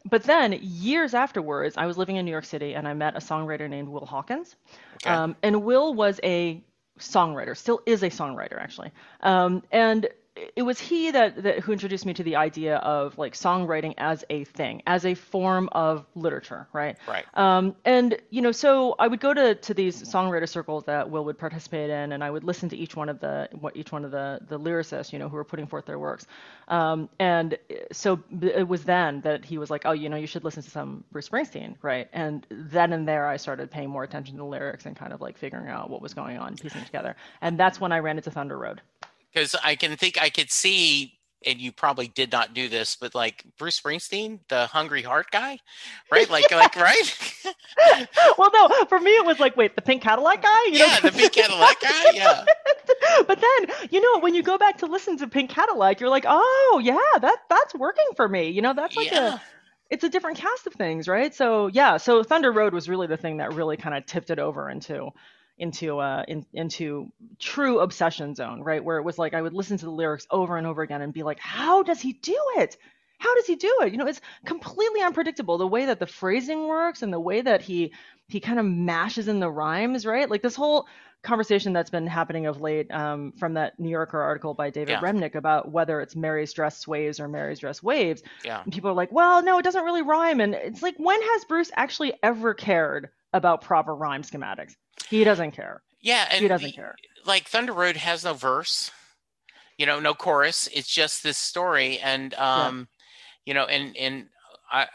[0.08, 3.20] But then years afterwards, I was living in New York City and I met a
[3.20, 4.56] songwriter named Will Hawkins.
[5.04, 5.10] Okay.
[5.10, 6.64] Um, and Will was a
[7.00, 8.92] songwriter, still is a songwriter actually.
[9.22, 13.34] Um, and it was he that, that who introduced me to the idea of like
[13.34, 16.98] songwriting as a thing, as a form of literature, right?
[17.06, 17.26] Right.
[17.34, 21.26] Um, and you know, so I would go to to these songwriter circles that Will
[21.26, 24.06] would participate in, and I would listen to each one of the what each one
[24.06, 26.26] of the the lyricists, you know, who were putting forth their works.
[26.70, 27.58] Um, and
[27.92, 30.70] so it was then that he was like, oh, you know, you should listen to
[30.70, 32.08] some Bruce Springsteen, right?
[32.14, 35.20] And then and there, I started paying more attention to the lyrics and kind of
[35.20, 37.18] like figuring out what was going on, piecing together.
[37.42, 38.82] And that's when I ran into Thunder Road
[39.34, 43.16] because I can think I could see, and you probably did not do this, but
[43.16, 45.60] like Bruce Springsteen, the Hungry Heart guy,
[46.12, 46.30] right?
[46.30, 47.48] Like, like, right?
[48.38, 50.66] well, no, for me it was like, wait, the pink Cadillac guy?
[50.66, 51.10] You yeah, know?
[51.10, 52.04] the pink Cadillac guy.
[52.14, 52.46] Yeah.
[53.28, 56.26] but then, you know, when you go back to listen to Pink Cadillac, you're like,
[56.28, 58.50] oh yeah, that that's working for me.
[58.50, 59.36] You know, that's like yeah.
[59.36, 59.42] a
[59.90, 61.34] it's a different cast of things, right?
[61.34, 64.40] So yeah, so Thunder Road was really the thing that really kind of tipped it
[64.40, 65.12] over into
[65.62, 68.84] into uh in, into true obsession zone, right?
[68.84, 71.14] Where it was like I would listen to the lyrics over and over again and
[71.14, 72.78] be like, how does he do it?
[73.20, 73.92] How does he do it?
[73.92, 77.62] You know, it's completely unpredictable the way that the phrasing works and the way that
[77.62, 77.94] he
[78.28, 80.30] he kind of mashes in the rhymes, right?
[80.30, 80.88] Like this whole
[81.22, 85.02] conversation that's been happening of late um, from that New Yorker article by David yeah.
[85.02, 88.24] Remnick about whether it's Mary's dress sways or Mary's dress waves.
[88.44, 88.64] Yeah.
[88.64, 90.42] And people are like, well, no, it doesn't really rhyme.
[90.42, 94.76] And it's like, when has Bruce actually ever cared about proper rhyme schematics?
[95.10, 95.82] He doesn't care.
[96.02, 96.96] Yeah, and he doesn't care.
[97.26, 98.92] Like Thunder Road has no verse,
[99.78, 100.68] you know, no chorus.
[100.74, 102.88] It's just this story, and um,
[103.46, 103.50] yeah.
[103.50, 104.28] you know, and and
[104.72, 104.88] I,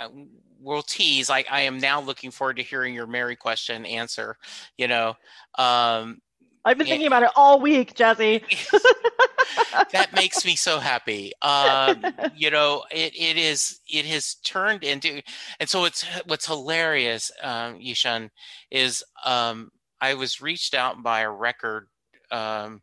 [0.60, 1.30] will tease.
[1.30, 4.36] I I am now looking forward to hearing your Mary question answer.
[4.76, 5.14] You know,
[5.56, 6.20] um,
[6.66, 8.42] I've been thinking about it all week, Jesse.
[9.92, 11.32] that makes me so happy.
[11.40, 15.22] Um, you know, it, it is it has turned into,
[15.60, 18.32] and so it's what's hilarious, um, Yi Shun,
[18.72, 21.86] is um, I was reached out by a record,
[22.32, 22.82] um,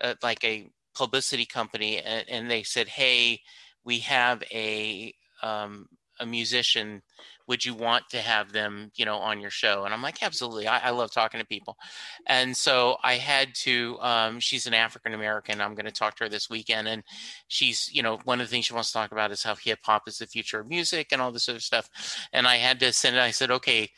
[0.00, 3.40] uh, like a publicity company, and, and, they said, "Hey,
[3.84, 5.88] we have a um,
[6.20, 7.02] a musician.
[7.46, 10.66] Would you want to have them, you know, on your show?" And I'm like, "Absolutely.
[10.66, 11.76] I, I love talking to people."
[12.26, 13.98] And so I had to.
[14.00, 15.60] Um, she's an African American.
[15.60, 17.02] I'm going to talk to her this weekend, and
[17.48, 19.80] she's, you know, one of the things she wants to talk about is how hip
[19.82, 21.90] hop is the future of music and all this of stuff.
[22.32, 23.20] And I had to send it.
[23.20, 23.90] I said, "Okay."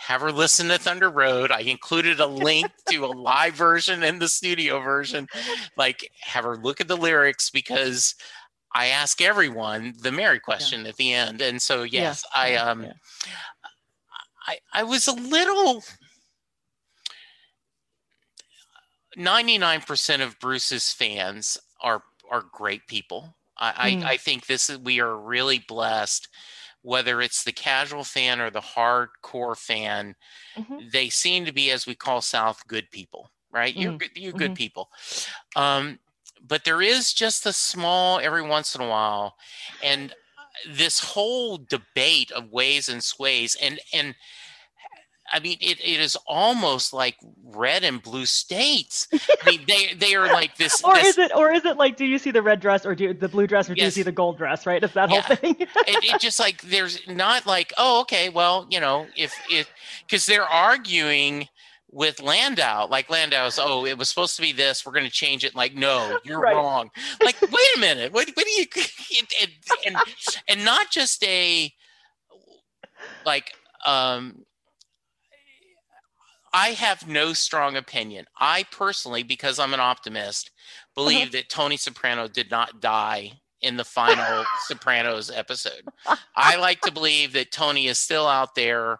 [0.00, 1.50] have her listen to Thunder Road.
[1.50, 5.26] I included a link to a live version and the studio version.
[5.76, 8.14] Like, have her look at the lyrics because
[8.74, 10.88] I ask everyone the Mary question yeah.
[10.88, 11.40] at the end.
[11.40, 12.40] And so, yes, yeah.
[12.40, 12.92] I um, yeah.
[14.46, 15.82] I I was a little.
[19.16, 23.34] 99% of Bruce's fans are are great people.
[23.60, 24.04] I, mm.
[24.04, 26.28] I, I think this is we are really blessed
[26.82, 30.14] whether it's the casual fan or the hardcore fan,
[30.56, 30.78] mm-hmm.
[30.92, 33.74] they seem to be, as we call South, good people, right?
[33.74, 33.82] Mm-hmm.
[33.82, 34.54] You're good, you're good mm-hmm.
[34.54, 34.88] people.
[35.56, 35.98] Um,
[36.46, 39.36] but there is just a small every once in a while,
[39.82, 44.14] and uh, this whole debate of ways and sways, and and
[45.32, 49.08] I mean, it, it is almost like red and blue states.
[49.12, 50.82] I mean, they they are like this.
[50.84, 52.94] or this, is it or is it like, do you see the red dress or
[52.94, 53.78] do you, the blue dress or yes.
[53.78, 54.66] do you see the gold dress?
[54.66, 54.82] Right?
[54.82, 55.20] It's that yeah.
[55.20, 55.56] whole thing.
[55.58, 59.70] it, it just like there's not like, oh, okay, well, you know, if if
[60.06, 61.48] because they're arguing
[61.90, 64.84] with Landau, like Landau's, oh, it was supposed to be this.
[64.84, 65.54] We're going to change it.
[65.54, 66.54] Like, no, you're right.
[66.54, 66.90] wrong.
[67.22, 68.12] Like, wait a minute.
[68.12, 68.66] What, what do you?
[69.18, 69.96] And, and,
[70.48, 71.72] and not just a
[73.24, 73.52] like
[73.86, 74.44] um
[76.52, 78.26] I have no strong opinion.
[78.38, 80.50] I personally, because I'm an optimist,
[80.94, 81.30] believe uh-huh.
[81.32, 85.82] that Tony Soprano did not die in the final Sopranos episode.
[86.34, 88.98] I like to believe that Tony is still out there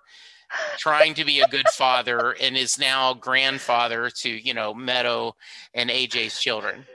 [0.79, 5.35] trying to be a good father and is now grandfather to you know Meadow
[5.75, 6.87] and AJ's children.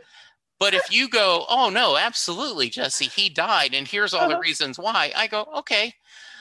[0.59, 4.41] But if you go, oh no, absolutely, Jesse, he died, and here's all the uh-huh.
[4.41, 5.11] reasons why.
[5.15, 5.93] I go, okay,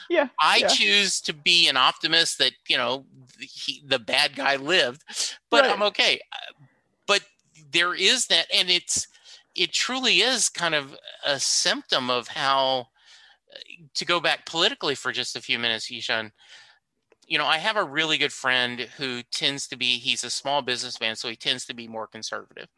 [0.08, 0.28] yeah.
[0.40, 0.68] I yeah.
[0.68, 3.04] choose to be an optimist that you know
[3.40, 5.02] he, the bad guy lived,
[5.50, 5.72] but right.
[5.72, 6.20] I'm okay.
[7.06, 7.22] But
[7.72, 9.08] there is that, and it's
[9.54, 10.96] it truly is kind of
[11.26, 12.88] a symptom of how
[13.94, 16.32] to go back politically for just a few minutes, Yi Shun.
[17.32, 20.60] You know, I have a really good friend who tends to be he's a small
[20.60, 22.68] businessman, so he tends to be more conservative.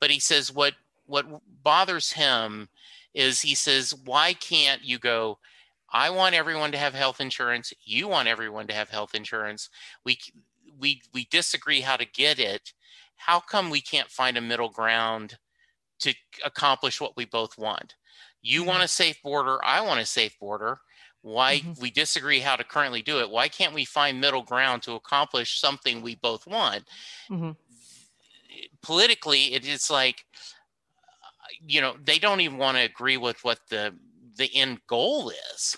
[0.00, 0.72] But he says what
[1.04, 1.26] what
[1.62, 2.70] bothers him
[3.12, 5.38] is he says, why can't you go?
[5.92, 7.74] I want everyone to have health insurance.
[7.84, 9.68] You want everyone to have health insurance.
[10.06, 10.16] We
[10.80, 12.72] we we disagree how to get it.
[13.16, 15.36] How come we can't find a middle ground
[15.98, 16.14] to
[16.46, 17.94] accomplish what we both want?
[18.40, 18.70] You mm-hmm.
[18.70, 19.62] want a safe border.
[19.62, 20.80] I want a safe border.
[21.28, 21.82] Why mm-hmm.
[21.82, 23.28] we disagree how to currently do it.
[23.28, 26.84] Why can't we find middle ground to accomplish something we both want?
[27.30, 27.50] Mm-hmm.
[28.80, 30.24] Politically, it is like
[31.66, 33.94] you know they don't even want to agree with what the
[34.36, 35.76] the end goal is.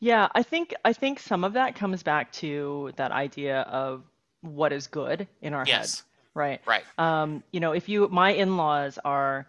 [0.00, 4.02] Yeah, I think I think some of that comes back to that idea of
[4.40, 5.98] what is good in our yes.
[5.98, 6.60] head, right?
[6.66, 6.84] Right.
[6.96, 9.46] Um, you know, if you my in-laws are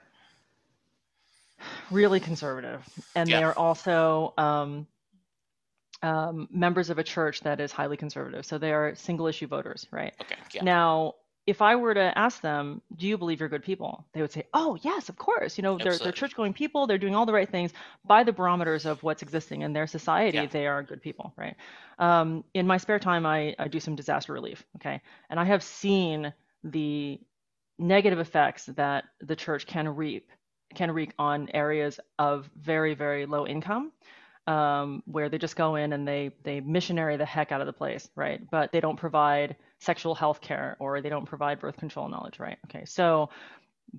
[1.90, 2.84] really conservative,
[3.16, 3.38] and yeah.
[3.38, 4.88] they are also um,
[6.02, 8.46] um, members of a church that is highly conservative.
[8.46, 10.14] So they are single issue voters, right?
[10.22, 10.36] Okay.
[10.54, 10.64] Yeah.
[10.64, 11.16] Now,
[11.48, 14.04] if I were to ask them, do you believe you're good people?
[14.14, 15.58] They would say, oh, yes, of course.
[15.58, 16.88] You know, they're, they're church going people.
[16.88, 17.72] They're doing all the right things
[18.04, 20.40] by the barometers of what's existing in their society.
[20.40, 20.48] Yeah.
[20.48, 21.56] They are good people, right?
[22.00, 24.66] Um, in my spare time, I, I do some disaster relief.
[24.78, 25.02] Okay.
[25.30, 27.20] And I have seen the
[27.78, 30.32] negative effects that the church can reap,
[30.74, 33.92] can wreak on areas of very, very low income.
[34.48, 37.74] Um, where they just go in and they they missionary the heck out of the
[37.74, 38.40] place, right?
[38.52, 42.58] But they don't provide sexual health care or they don't provide birth control knowledge, right?
[42.66, 43.30] Okay, so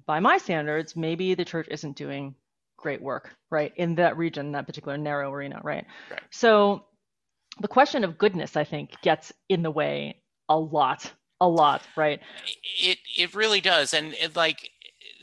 [0.07, 2.35] by my standards, maybe the church isn't doing
[2.77, 5.87] great work, right, in that region, that particular narrow arena, right?
[6.11, 6.21] right.
[6.31, 6.85] So
[7.61, 12.21] the question of goodness, I think, gets in the way a lot, a lot, right?
[12.81, 14.71] It it really does, and it, like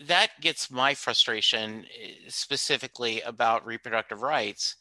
[0.07, 4.75] that gets my frustration eh, specifically about reproductive rights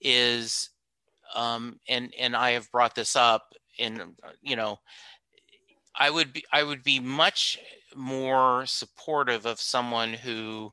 [0.00, 0.70] is
[1.34, 4.78] um, and and I have brought this up in you know
[5.94, 7.58] I would be I would be much
[7.94, 10.72] more supportive of someone who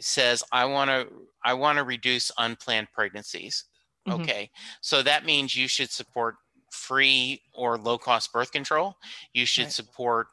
[0.00, 1.08] says I want to
[1.44, 3.64] I want to reduce unplanned pregnancies.
[4.06, 4.22] Mm-hmm.
[4.22, 4.50] Okay.
[4.80, 6.36] So that means you should support
[6.70, 8.96] free or low cost birth control.
[9.32, 9.72] You should right.
[9.72, 10.28] support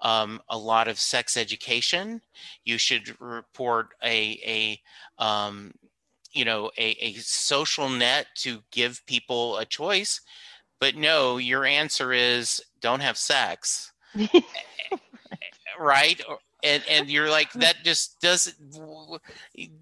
[0.00, 2.20] um, a lot of sex education.
[2.64, 4.80] You should report a
[5.18, 5.72] a um,
[6.34, 10.20] you know a, a social net to give people a choice
[10.84, 13.92] but no, your answer is don't have sex.
[15.78, 16.20] right?
[16.62, 18.54] And and you're like that just doesn't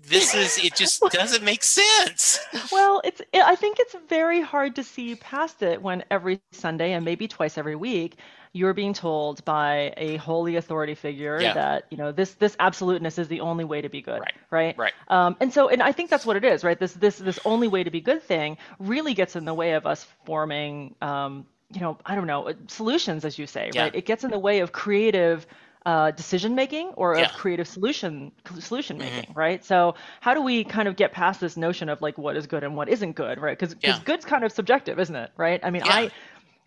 [0.03, 2.39] this is it just doesn't make sense.
[2.71, 7.05] Well, it's I think it's very hard to see past it when every Sunday and
[7.05, 8.17] maybe twice every week
[8.53, 11.55] you're being told by a holy authority figure yeah.
[11.55, 14.79] that you know this this absoluteness is the only way to be good right right,
[14.79, 14.93] right.
[15.09, 17.69] Um, and so and i think that's what it is right this this this only
[17.69, 21.81] way to be good thing really gets in the way of us forming um, you
[21.81, 23.85] know i don't know solutions as you say yeah.
[23.85, 25.47] right it gets in the way of creative
[25.85, 27.25] uh, decision making or yeah.
[27.25, 29.05] of creative solution solution mm-hmm.
[29.05, 29.39] making, mm-hmm.
[29.39, 29.65] right?
[29.65, 32.63] So how do we kind of get past this notion of like what is good
[32.63, 33.59] and what isn't good, right?
[33.59, 33.99] Because yeah.
[34.05, 35.31] good's kind of subjective, isn't it?
[35.37, 35.61] Right?
[35.63, 35.93] I mean, yeah.
[35.93, 36.11] I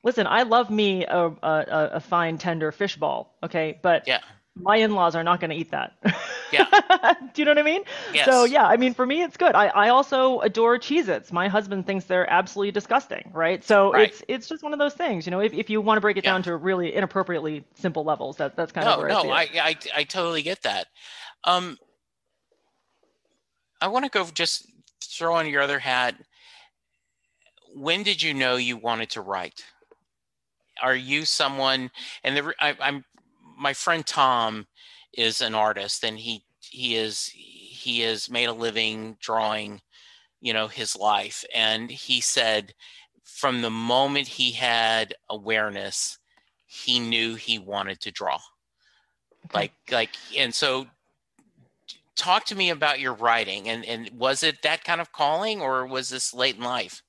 [0.05, 3.79] listen, I love me a, a, a fine, tender fish ball, okay?
[3.81, 4.19] But yeah.
[4.55, 5.93] my in laws are not going to eat that.
[6.51, 6.65] Yeah.
[7.33, 7.81] Do you know what I mean?
[8.13, 8.25] Yes.
[8.27, 9.55] So, yeah, I mean, for me, it's good.
[9.55, 11.33] I, I also adore Cheez Its.
[11.33, 13.63] My husband thinks they're absolutely disgusting, right?
[13.63, 14.07] So, right.
[14.09, 16.17] it's it's just one of those things, you know, if, if you want to break
[16.17, 16.31] it yeah.
[16.31, 19.49] down to really inappropriately simple levels, that, that's kind no, of where no, I, I,
[19.55, 20.87] I, I totally get that.
[21.43, 21.77] Um,
[23.81, 24.67] I want to go just
[25.03, 26.15] throw on your other hat.
[27.73, 29.65] When did you know you wanted to write?
[30.81, 31.89] Are you someone
[32.23, 33.03] and the, I, i'm
[33.57, 34.67] my friend tom
[35.13, 39.81] is an artist and he he is he has made a living drawing
[40.41, 42.73] you know his life and he said
[43.23, 46.19] from the moment he had awareness
[46.65, 48.39] he knew he wanted to draw
[49.45, 49.59] okay.
[49.59, 50.85] like like and so
[52.15, 55.85] talk to me about your writing and and was it that kind of calling or
[55.85, 57.01] was this late in life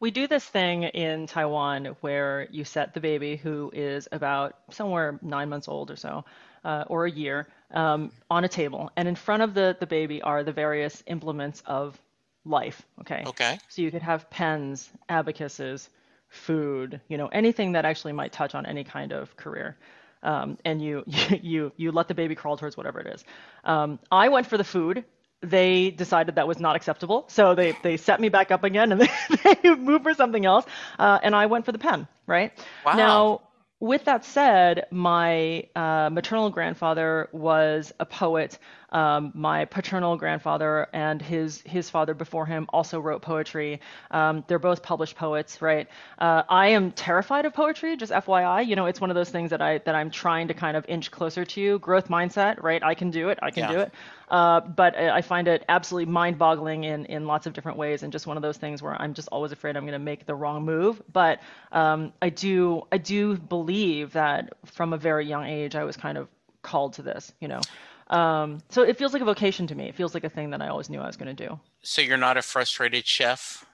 [0.00, 5.18] we do this thing in Taiwan where you set the baby, who is about somewhere
[5.22, 6.24] nine months old or so,
[6.64, 8.90] uh, or a year, um, on a table.
[8.96, 11.98] And in front of the, the baby are the various implements of
[12.44, 12.82] life.
[13.00, 13.24] Okay.
[13.26, 13.58] Okay.
[13.68, 15.88] So you could have pens, abacuses,
[16.28, 19.76] food, you know, anything that actually might touch on any kind of career.
[20.22, 21.04] Um, and you,
[21.42, 23.24] you, you let the baby crawl towards whatever it is.
[23.64, 25.04] Um, I went for the food.
[25.48, 29.00] They decided that was not acceptable, so they, they set me back up again and
[29.00, 29.08] they,
[29.62, 30.64] they moved for something else.
[30.98, 32.52] Uh, and I went for the pen, right?
[32.84, 32.96] Wow.
[32.96, 33.40] Now,
[33.80, 38.58] with that said, my uh, maternal grandfather was a poet.
[38.90, 43.80] Um, my paternal grandfather and his his father before him also wrote poetry.
[44.10, 45.88] Um, they're both published poets, right?
[46.18, 48.66] Uh, I am terrified of poetry, just FYI.
[48.66, 50.84] You know, it's one of those things that I that I'm trying to kind of
[50.88, 51.78] inch closer to.
[51.80, 52.82] Growth mindset, right?
[52.82, 53.38] I can do it.
[53.42, 53.72] I can Yeah.
[53.72, 53.92] do it.
[54.28, 58.26] Uh, but I find it absolutely mind-boggling in in lots of different ways, and just
[58.26, 60.64] one of those things where I'm just always afraid I'm going to make the wrong
[60.64, 61.00] move.
[61.12, 61.40] But
[61.72, 66.18] um, I do I do believe that from a very young age I was kind
[66.18, 66.28] of
[66.62, 67.60] called to this, you know.
[68.08, 69.88] Um, so it feels like a vocation to me.
[69.88, 71.58] It feels like a thing that I always knew I was going to do.
[71.82, 73.64] So you're not a frustrated chef?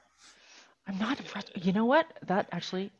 [0.86, 1.64] I'm not frustrated.
[1.66, 2.06] You know what?
[2.26, 2.90] That actually,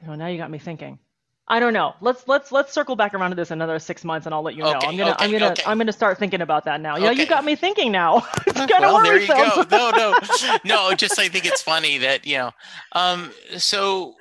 [0.00, 0.98] you know, now you got me thinking.
[1.46, 1.94] I don't know.
[2.00, 4.62] Let's let's let's circle back around to this another six months, and I'll let you
[4.62, 4.76] know.
[4.76, 5.62] Okay, I'm gonna I'm gonna okay.
[5.66, 6.96] I'm gonna start thinking about that now.
[6.96, 8.26] Yeah, you got me thinking now.
[8.46, 9.62] it's kind of well, there you go.
[9.70, 10.14] No, no,
[10.64, 10.94] no.
[10.94, 12.50] Just I think it's funny that you know.
[12.92, 14.14] Um, so,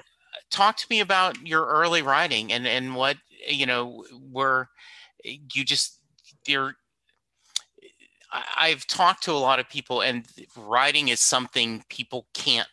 [0.52, 3.16] talk to me about your early writing and and what
[3.48, 4.68] you know were
[5.24, 6.00] you just
[8.32, 10.26] I- I've talked to a lot of people, and
[10.56, 12.68] writing is something people can't.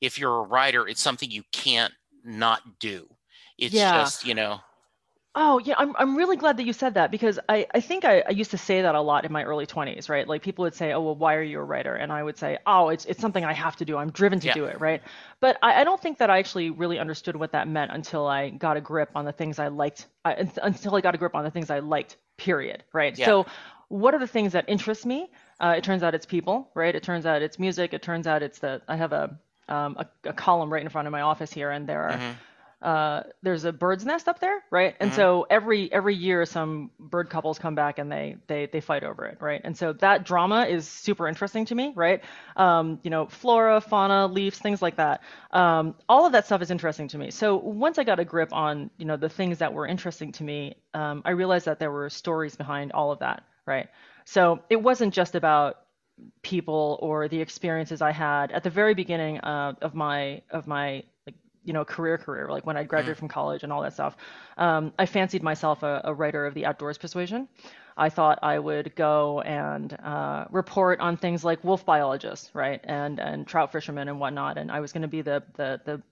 [0.00, 1.94] If you're a writer, it's something you can't
[2.24, 3.08] not do.
[3.58, 3.92] It's Yeah.
[3.92, 4.60] just you know.
[5.34, 8.20] Oh yeah, I'm I'm really glad that you said that because I I think I,
[8.26, 10.28] I used to say that a lot in my early 20s, right?
[10.28, 12.58] Like people would say, "Oh well, why are you a writer?" And I would say,
[12.66, 13.96] "Oh, it's it's something I have to do.
[13.96, 14.52] I'm driven to Yeah.
[14.52, 15.02] do it, right?"
[15.40, 18.50] But I, I don't think that I actually really understood what that meant until I
[18.50, 20.06] got a grip on the things I liked.
[20.24, 22.18] Uh, I, until I got a grip on the things I liked.
[22.36, 22.84] Period.
[22.92, 23.16] Right.
[23.16, 23.26] Yeah.
[23.26, 23.46] So,
[23.88, 25.30] what are the things that interest me?
[25.60, 26.94] Uh, it turns out it's people, right?
[26.94, 27.92] It turns out it's music.
[27.94, 31.06] It turns out it's the I have a um, a, a column right in front
[31.06, 32.34] of my office here, and there are Mhm.
[32.82, 34.96] Uh, there's a bird's nest up there, right?
[35.00, 35.14] And Mhm.
[35.14, 39.24] so every every year some bird couples come back and they they they fight over
[39.26, 39.60] it, right?
[39.64, 42.22] And so that drama is super interesting to me, right?
[42.56, 45.22] Um, you know, flora, fauna, leaves, things like that.
[45.52, 47.30] Um, all of that stuff is interesting to me.
[47.30, 50.44] So once I got a grip on you know the things that were interesting to
[50.44, 53.88] me, um, I realized that there were stories behind all of that, right?
[54.24, 55.76] So it wasn't just about
[56.42, 61.02] people or the experiences I had at the very beginning uh, of my of my
[61.64, 64.16] you know career career like when I graduated from college and all that stuff.
[64.56, 67.48] Um, I fancied myself a, a writer of the outdoors persuasion.
[67.96, 73.18] I thought I would go and uh, report on things like wolf biologists, right, and
[73.18, 76.02] and trout fishermen and whatnot, and I was going to be the the the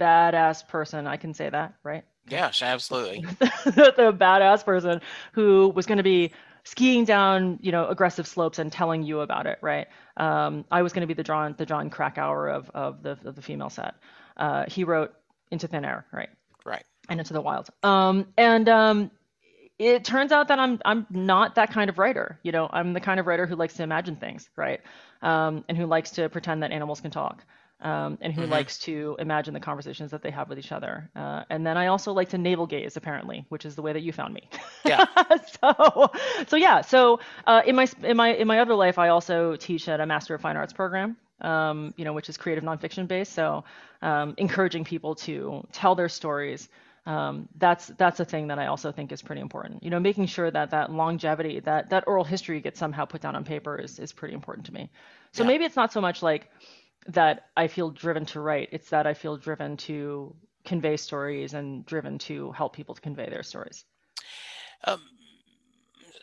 [0.00, 1.06] badass person.
[1.06, 2.04] I can say that, right?
[2.28, 3.20] Yes, absolutely.
[3.38, 5.00] the badass person
[5.32, 6.32] who was going to be
[6.64, 9.86] skiing down, you know, aggressive slopes and telling you about it, right?
[10.16, 13.36] Um, I was going to be the Jon, the Jon Krakauer of of the of
[13.36, 13.94] the female set.
[14.36, 15.14] Uh, he wrote
[15.50, 16.30] Into Thin Air, right,
[16.64, 16.84] Right.
[17.08, 17.68] and Into the Wild.
[17.82, 19.10] Um, and um,
[19.78, 22.38] it turns out that I'm I'm not that kind of writer.
[22.42, 24.80] You know, I'm the kind of writer who likes to imagine things, right?
[25.22, 27.44] Um, and who likes to pretend that animals can talk.
[27.80, 28.50] Um, and who Mhm.
[28.50, 31.10] likes to imagine the conversations that they have with each other.
[31.14, 34.00] Uh, and then I also like to navel gaze, apparently, which is the way that
[34.00, 34.48] you found me.
[34.84, 35.04] Yeah.
[35.60, 36.10] so,
[36.46, 36.80] so yeah.
[36.82, 40.06] So uh, in my in my in my other life, I also teach at a
[40.06, 41.16] Master of Fine Arts program.
[41.40, 43.32] Um, you know, which is creative nonfiction based.
[43.32, 43.64] So,
[44.02, 46.68] um, encouraging people to tell their stories.
[47.06, 49.82] Um, that's that's a thing that I also think is pretty important.
[49.82, 53.36] You know, making sure that that longevity, that that oral history gets somehow put down
[53.36, 54.90] on paper is is pretty important to me.
[55.32, 55.44] So Yeah.
[55.44, 56.50] maybe it's not so much like
[57.08, 58.68] that I feel driven to write.
[58.72, 63.28] It's that I feel driven to convey stories and driven to help people to convey
[63.28, 63.84] their stories.
[64.84, 65.00] Um,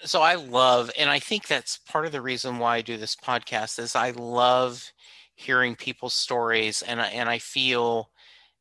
[0.03, 3.15] so I love, and I think that's part of the reason why I do this
[3.15, 4.91] podcast is I love
[5.35, 8.11] hearing people's stories, and I, and I feel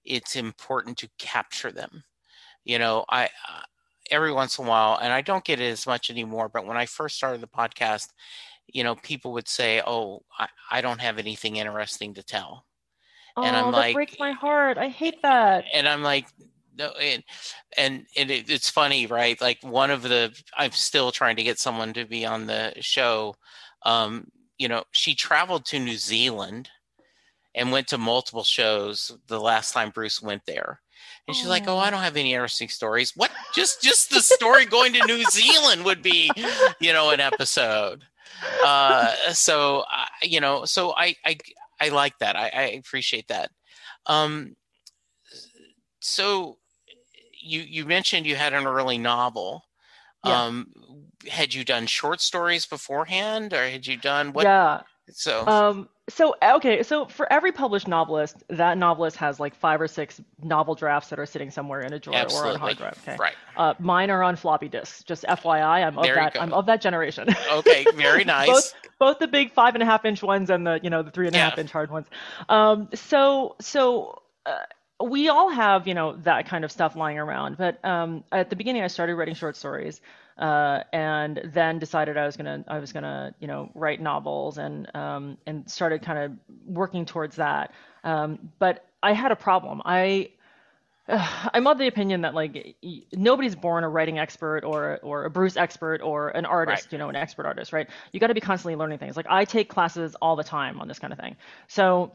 [0.05, 2.05] it's important to capture them.
[2.65, 3.63] You know, I uh,
[4.11, 6.49] every once in a while, and I don't get it as much anymore.
[6.49, 8.09] But when I first started the podcast,
[8.67, 12.67] you know, people would say, "Oh, I, I don't have anything interesting to tell."
[13.37, 14.77] And I'm oh, that like- breaks my heart.
[14.77, 15.65] I hate that.
[15.73, 16.27] and I'm like,
[16.77, 17.23] no, and
[17.77, 19.41] and, and it, it's funny, right?
[19.41, 23.35] Like one of the, I'm still trying to get someone to be on the show.
[23.85, 26.69] Um, you know, she traveled to New Zealand
[27.55, 30.81] and went to multiple shows the last time Bruce went there.
[31.27, 33.13] And she's like, "Oh, I don't have any interesting stories.
[33.17, 33.31] What?
[33.55, 36.31] Just just the story going to New Zealand would be,
[36.81, 38.05] you know, an episode."
[38.65, 41.39] Uh, so uh, you know, so I I
[41.81, 42.37] I like that.
[42.37, 43.51] I, I appreciate that.
[44.07, 44.57] Um,
[46.01, 46.59] so
[47.41, 49.65] you you mentioned you had an early novel.
[50.25, 50.43] Yeah.
[50.45, 50.69] Um,
[51.29, 54.45] had you done short stories beforehand, or had you done what?
[54.45, 54.83] Yeah.
[55.13, 59.89] So, um, so okay, so for every published novelist, that novelist has like five or
[59.89, 62.51] six novel drafts that are sitting somewhere in a drawer Absolutely.
[62.51, 62.99] or on hard drive.
[63.03, 63.17] Okay.
[63.19, 63.35] Right.
[63.57, 65.03] Uh, mine are on floppy disks.
[65.03, 66.41] Just FYI, I'm of There that.
[66.41, 67.27] I'm of that generation.
[67.53, 68.47] okay, very nice.
[68.49, 71.11] both both the big five and a half inch ones and the you know the
[71.11, 71.63] three and a half Yeah.
[71.63, 72.07] inch hard ones.
[72.49, 74.59] Um, so so uh,
[75.03, 77.57] we all have you know that kind of stuff lying around.
[77.57, 80.01] But um, at the beginning, I started writing short stories,
[80.39, 84.95] uh, and then decided I was gonna I was gonna you know write novels and
[84.95, 86.33] um, and started kind of
[86.67, 87.73] working towards that.
[88.05, 89.83] Um, but I had a problem.
[89.85, 90.31] I
[91.09, 92.77] I'm of the opinion that like
[93.13, 96.93] nobody's born a writing expert or or a Bruce expert or an artist, Right.
[96.93, 97.89] you know, an expert artist, right?
[98.13, 99.17] You got to be constantly learning things.
[99.17, 101.37] Like I take classes all the time on this kind of thing.
[101.69, 102.13] So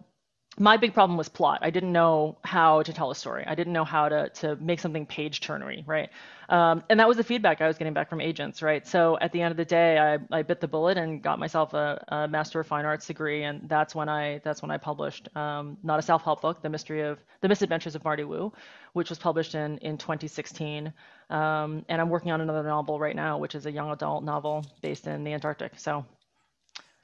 [0.58, 1.60] my big problem was plot.
[1.62, 3.44] I didn't know how to tell a story.
[3.46, 6.10] I didn't know how to to make something page turnery, right?
[6.50, 8.86] Um, and that was the feedback I was getting back from agents, right?
[8.88, 11.74] So at the end of the day, I, I bit the bullet and got myself
[11.74, 15.28] a, a Master of Fine Arts degree, and that's when I that's when I published
[15.36, 18.54] um, not a self help book, the mystery of the misadventures of Marty Wu,
[18.94, 20.94] which was published in in 2016.
[21.30, 24.66] Um, and I'm working on another novel right now, which is a young adult novel
[24.82, 25.80] based in the Antarctic.
[25.80, 26.06] So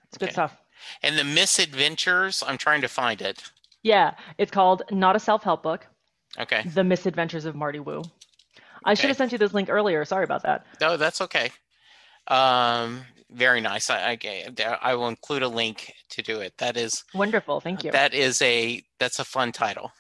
[0.08, 0.32] it's good Okay.
[0.32, 0.56] stuff.
[1.04, 3.44] And the misadventures, I'm trying to find it.
[3.84, 5.88] Yeah, it's called Not a Self Help Book.
[6.40, 6.64] Okay.
[6.64, 8.04] The Misadventures of Marty Wu.
[8.86, 10.06] I should have sent you this link earlier.
[10.06, 10.66] Sorry about that.
[10.80, 11.52] No, that's okay.
[12.28, 13.90] Um, very nice.
[13.90, 16.54] I, I I will include a link to do it.
[16.58, 17.60] That is Wonderful.
[17.62, 17.92] Thank you.
[17.92, 19.92] that is a that's a fun title.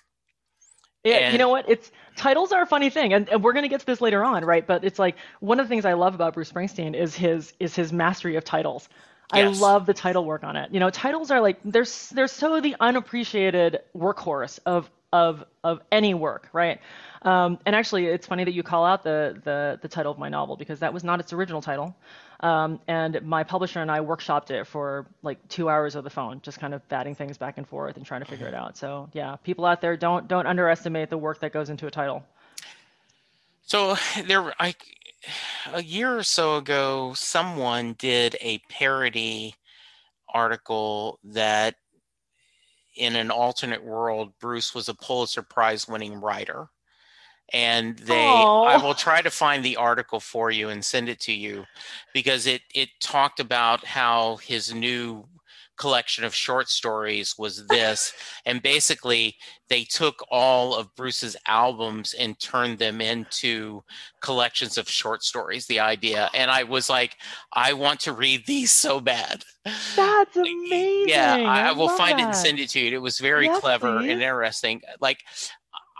[1.03, 1.67] Yeah, and- you know what?
[1.69, 4.45] It's titles are a funny thing, and, and we're gonna get to this later on,
[4.45, 4.65] right?
[4.65, 7.75] But it's like one of the things I love about Bruce Springsteen is his is
[7.75, 8.87] his mastery of titles.
[9.31, 10.71] I love the title work on it.
[10.71, 16.13] You know, titles are like they're they're so the unappreciated workhorse of of of any
[16.13, 16.79] work, right?
[17.23, 20.29] Um, and actually, it's funny that you call out the the the title of my
[20.29, 21.95] novel because that was not its original title.
[22.39, 26.41] Um, and my publisher and I workshopped it for like two hours of the phone,
[26.41, 28.77] just kind of batting things back and forth and trying to figure it out.
[28.77, 32.23] So yeah, people out there don't don't underestimate the work that goes into a title.
[33.63, 34.75] So there, I
[35.71, 39.55] a year or so ago, someone did a parody
[40.33, 41.75] article that
[42.95, 46.67] in an alternate world, Bruce was a Pulitzer Prize winning writer.
[47.53, 51.33] And they, I will try to find the article for you and send it to
[51.33, 51.65] you
[52.13, 55.25] because it, it talked about how his new
[55.81, 58.13] collection of short stories was this.
[58.45, 59.35] and basically,
[59.67, 63.81] they took all of Bruce's albums and turned them into
[64.21, 66.29] collections of short stories, the idea.
[66.35, 67.15] And I was like,
[67.51, 69.43] I want to read these so bad.
[69.95, 71.09] That's amazing.
[71.09, 72.95] Yeah, I, I will find it and send it to you.
[72.95, 74.11] It was very Yes, clever please.
[74.11, 74.81] and interesting.
[74.99, 75.19] Like,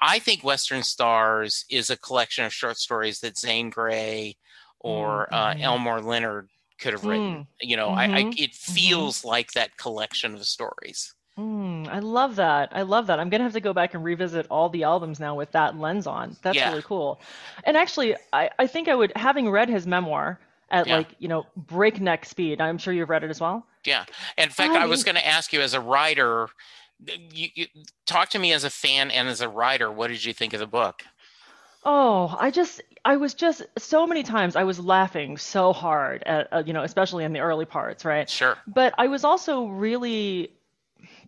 [0.01, 4.35] I think Western Stars is a collection of short stories that Zane Grey
[4.79, 5.61] or uh, mhm.
[5.61, 6.49] Elmore Leonard
[6.81, 7.43] could have written.
[7.61, 11.13] You know, I, I mhm, it feels like that collection of stories.
[11.37, 12.69] Mm, I love that.
[12.71, 13.19] I love that.
[13.19, 16.05] I'm gonna have to go back and revisit all the albums now with that lens
[16.07, 16.37] on.
[16.41, 16.65] That's Yeah.
[16.65, 17.21] really cool.
[17.63, 20.89] And actually, I, I think I would, having read his memoir at Yeah.
[20.89, 23.65] like, you know, breakneck speed, I'm sure you've read it as well.
[23.85, 24.05] Yeah.
[24.37, 26.49] In fact, I was going to ask you as a writer,
[27.07, 27.67] you, you
[28.05, 29.91] talk to me as a fan and as a writer.
[29.91, 31.03] What did you think of the book?
[31.83, 36.47] Oh, I just, I was just so many times I was laughing so hard at,
[36.51, 38.29] uh, you know, especially in the early parts, right?
[38.29, 38.57] Sure.
[38.67, 40.53] But I was also really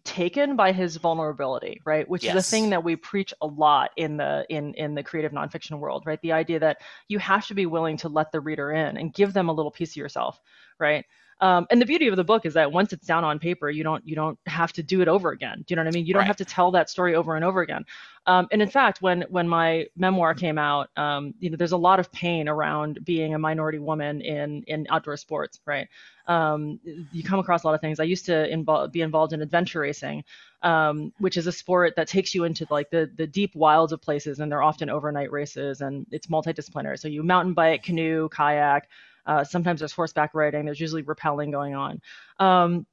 [0.03, 2.07] taken by his vulnerability, right?
[2.07, 5.31] Which is a thing that we preach a lot in the in in the creative
[5.31, 6.19] nonfiction world, right?
[6.21, 9.33] The idea that you have to be willing to let the reader in and give
[9.33, 10.39] them a little piece of yourself,
[10.79, 11.05] right?
[11.41, 13.83] Um, and the beauty of the book is that once it's down on paper, you
[13.83, 15.57] don't you don't have to do it over again.
[15.59, 16.05] Do you know what I mean?
[16.05, 16.27] You don't Right.
[16.27, 17.85] have to tell that story over and over again.
[18.25, 21.77] Um, and in fact, when when my memoir came out, um, you know, there's a
[21.77, 25.87] lot of pain around being a minority woman in in outdoor sports, right?
[26.27, 26.79] Um,
[27.11, 27.99] you come across a lot of things.
[27.99, 30.23] I used to invol- be involved in adventure racing,
[30.61, 34.01] um, which is a sport that takes you into like the the deep wilds of
[34.01, 36.97] places, and they're often overnight races, and it's multidisciplinary.
[36.97, 38.87] So you mountain bike, canoe, kayak.
[39.25, 40.65] Uh, sometimes there's horseback riding.
[40.65, 42.01] There's usually rappelling going on.
[42.39, 42.85] Um,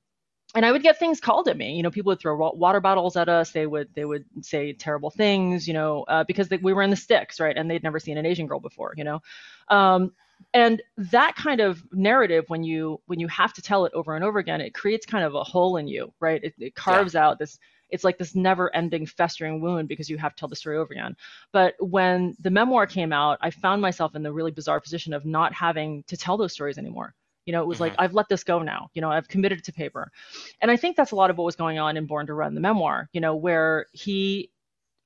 [0.55, 1.77] and I would get things called at me.
[1.77, 3.53] You know, people would throw water bottles at us.
[3.53, 5.69] They would they would say terrible things.
[5.69, 7.57] You know, uh, because they, we were in the sticks, right?
[7.57, 8.93] And they'd never seen an Asian girl before.
[8.97, 9.23] You know,
[9.69, 10.13] um,
[10.53, 14.25] and that kind of narrative, when you when you have to tell it over and
[14.25, 16.43] over again, it creates kind of a hole in you, right?
[16.43, 17.59] It, it carves out this.
[17.91, 21.17] It's like this never-ending festering wound because you have to tell the story over again.
[21.53, 25.25] But when the memoir came out, I found myself in the really bizarre position of
[25.25, 27.15] not having to tell those stories anymore.
[27.47, 28.03] You know, it was like mm-hmm.
[28.03, 28.91] I've let this go now.
[28.95, 30.13] You know, I've committed it to paper,
[30.61, 32.55] and I think that's a lot of what was going on in Born to Run,
[32.55, 33.09] the memoir.
[33.13, 34.51] You know, where he,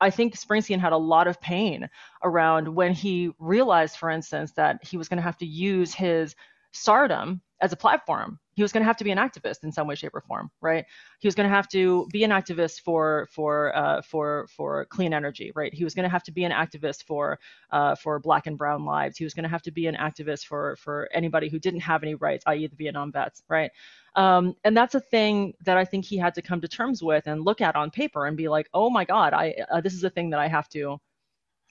[0.01, 1.89] I think Springsteen had a lot of pain
[2.23, 6.35] around when he realized, for instance, that he was going to have to use his
[6.73, 9.87] stardom as a platform he was going to have to be an activist in some
[9.87, 10.85] way shape or form right?
[11.19, 15.13] He was going to have to be an activist for for uh, for for clean
[15.13, 15.73] energy right?
[15.75, 17.39] He was going to have to be an activist for
[17.71, 19.17] uh, for black and brown lives.
[19.17, 22.03] He was going to have to be an activist for for anybody who didn't have
[22.03, 23.71] any rights i.e the vietnam vets right?
[24.17, 27.27] Um, and that's a thing that i think he had to come to terms with
[27.27, 30.05] and look at on paper and be like oh my god i uh, this is
[30.05, 30.99] a thing that i have to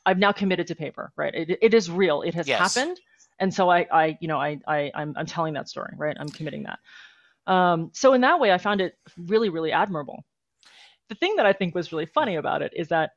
[0.05, 1.33] i've now committed to paper right?
[1.33, 2.21] It, it is real.
[2.21, 2.59] It has yes.
[2.59, 2.99] happened
[3.39, 6.15] and so I, I you know, I, I I'm, I'm telling that story, right?
[6.19, 6.79] I'm committing that.
[7.51, 10.23] Um, so in that way, I found it really, really admirable.
[11.09, 13.11] The thing that I think was really funny about it is that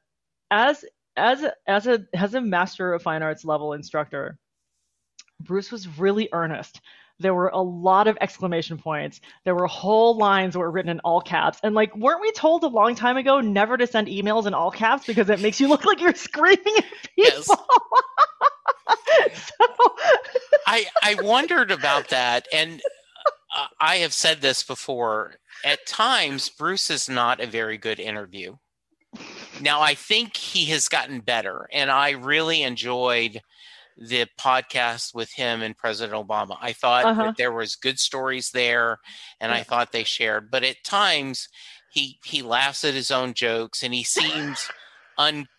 [0.50, 0.84] as
[1.16, 4.38] as a, as a as a master of fine arts level instructor,
[5.40, 6.80] Bruce was really earnest.
[7.18, 9.20] There were a lot of exclamation points.
[9.44, 11.58] There were whole lines that were written in all caps.
[11.62, 14.70] And like, weren't we told a long time ago never to send emails in all
[14.70, 16.84] caps because it makes you look like you're screaming at
[17.16, 17.16] people?
[17.16, 17.48] Yes.
[19.34, 19.66] so...
[20.66, 22.80] I I wondered about that, and
[23.56, 25.36] uh, I have said this before.
[25.64, 28.56] At times, Bruce is not a very good interview.
[29.60, 33.40] Now, I think he has gotten better, and I really enjoyed
[33.96, 36.58] the podcast with him and President Obama.
[36.60, 37.22] I thought uh-huh.
[37.24, 38.98] that there was good stories there,
[39.40, 39.58] and yeah.
[39.58, 40.50] I thought they shared.
[40.50, 41.48] But at times,
[41.90, 44.68] he he laughs at his own jokes, and he seems
[45.16, 45.48] un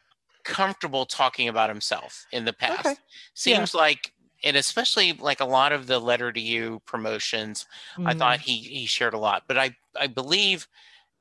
[0.48, 2.86] comfortable talking about himself in the past.
[2.86, 2.96] Okay.
[3.34, 3.82] Seems yeah.
[3.82, 7.66] like and especially like a lot of the letter to you promotions,
[7.98, 8.08] mm-hmm.
[8.08, 9.44] I thought he he shared a lot.
[9.48, 10.68] But I I believe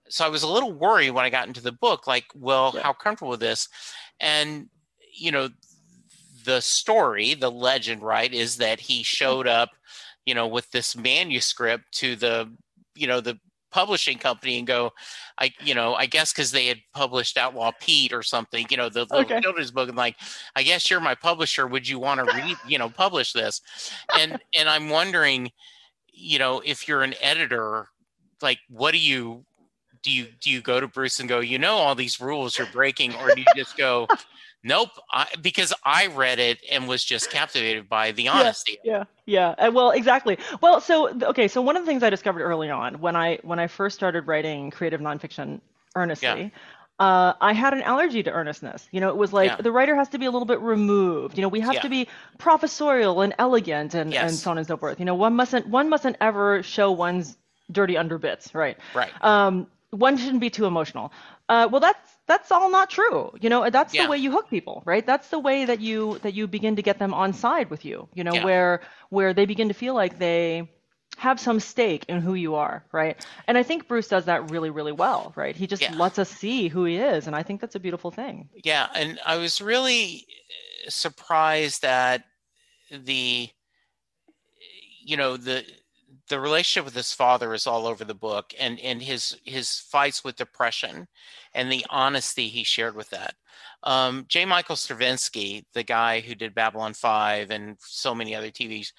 [0.08, 2.82] so I was a little worried when I got into the book, like, well, yeah.
[2.82, 3.68] how comfortable with this?
[4.20, 4.68] And
[5.12, 5.48] you know,
[6.44, 9.70] the story, the legend, right, is that he showed up,
[10.24, 12.52] you know, with this manuscript to the,
[12.94, 13.38] you know, the
[13.76, 14.90] publishing company and go,
[15.38, 18.88] I, you know, I guess because they had published Outlaw Pete or something, you know,
[18.88, 19.38] the, the okay.
[19.42, 20.16] children's book, and like,
[20.56, 21.66] I guess you're my publisher.
[21.66, 23.60] Would you want to read, you know, publish this?
[24.18, 25.52] And and I'm wondering,
[26.10, 27.88] you know, if you're an editor,
[28.40, 29.44] like, what do you
[30.02, 30.10] do?
[30.10, 33.14] You do you go to Bruce and go, you know, all these rules you're breaking,
[33.16, 34.08] or do you just go?
[34.62, 38.78] Nope, I, because I read it and was just captivated by the honesty.
[38.82, 39.68] Yeah, yeah, yeah.
[39.68, 40.38] Well, exactly.
[40.60, 43.60] Well, so okay, so one of the things I discovered early on when I when
[43.60, 45.60] I first started writing creative nonfiction
[45.94, 46.26] earnestly.
[46.28, 46.48] Yeah.
[46.98, 48.88] Uh, I had an allergy to earnestness.
[48.90, 49.56] You know, it was like yeah.
[49.56, 51.36] the writer has to be a little bit removed.
[51.36, 54.30] You know, we have to be professorial and elegant and, yes.
[54.30, 54.98] and so on and so forth.
[54.98, 57.36] You know, one mustn't one mustn't ever show one's
[57.70, 58.78] dirty underbits, right?
[58.94, 59.10] Right.
[59.22, 61.12] Um, one shouldn't be too emotional.
[61.50, 63.32] Uh, well, that's that's all not true.
[63.40, 64.04] You know, that's yeah.
[64.04, 65.06] the way you hook people, right?
[65.06, 68.08] That's the way that you that you begin to get them on side with you.
[68.14, 68.44] You know, yeah.
[68.44, 70.68] where where they begin to feel like they
[71.16, 73.24] have some stake in who you are, right?
[73.46, 75.56] And I think Bruce does that really, really well, right?
[75.56, 75.94] He just yeah.
[75.94, 78.48] lets us see who he is, and I think that's a beautiful thing.
[78.64, 80.26] Yeah, and I was really
[80.86, 82.24] uh, surprised that
[82.90, 83.48] the
[85.04, 85.64] you know the
[86.28, 90.24] the relationship with his father is all over the book and and his his fights
[90.24, 91.06] with depression
[91.54, 93.34] and the honesty he shared with that
[93.82, 98.90] um, j michael straczynski the guy who did babylon 5 and so many other tv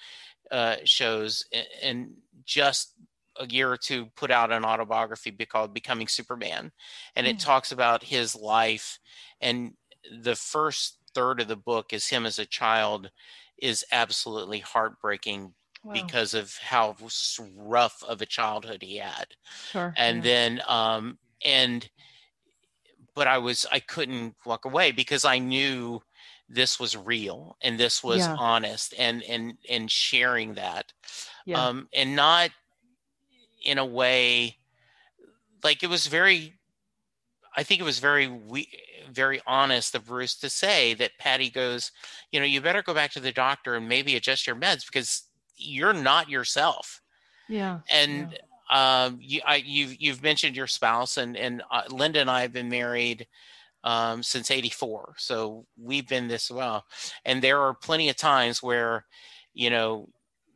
[0.50, 1.44] uh, shows
[1.82, 2.10] and
[2.44, 2.94] just
[3.38, 6.72] a year or two put out an autobiography called becoming superman
[7.14, 7.44] and it mm.
[7.44, 8.98] talks about his life
[9.40, 9.74] and
[10.22, 13.10] the first third of the book is him as a child
[13.60, 15.52] is absolutely heartbreaking
[15.84, 15.92] wow.
[15.92, 16.96] because of how
[17.56, 19.26] rough of a childhood he had.
[19.70, 19.94] Sure.
[19.96, 20.22] And yeah.
[20.22, 21.88] then, um, and,
[23.14, 26.00] but I was, I couldn't walk away because I knew
[26.48, 28.36] this was real and this was yeah.
[28.38, 30.92] honest and, and, and sharing that.
[31.46, 31.66] Yeah.
[31.66, 32.50] Um, and not
[33.64, 34.56] in a way
[35.64, 36.54] like it was very,
[37.56, 38.68] I think it was very, we,
[39.10, 41.90] very honest of Bruce to say that Patti goes,
[42.30, 45.24] you know, you better go back to the doctor and maybe adjust your meds because
[45.58, 47.00] you're not yourself.
[47.48, 47.80] Yeah.
[47.90, 48.36] And
[48.70, 49.04] yeah.
[49.04, 52.52] um, you, I, you've you've mentioned your spouse, and and uh, Linda and I have
[52.52, 53.26] been married
[53.84, 56.84] um, since '84, so we've been this well.
[57.24, 59.06] And there are plenty of times where,
[59.54, 60.08] you know,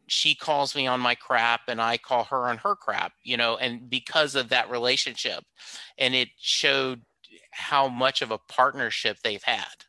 [0.06, 3.56] she calls me on my crap and I call her on her crap, you know,
[3.56, 5.44] and because of that relationship,
[5.96, 7.02] and it showed
[7.52, 9.86] how much of a partnership they've had.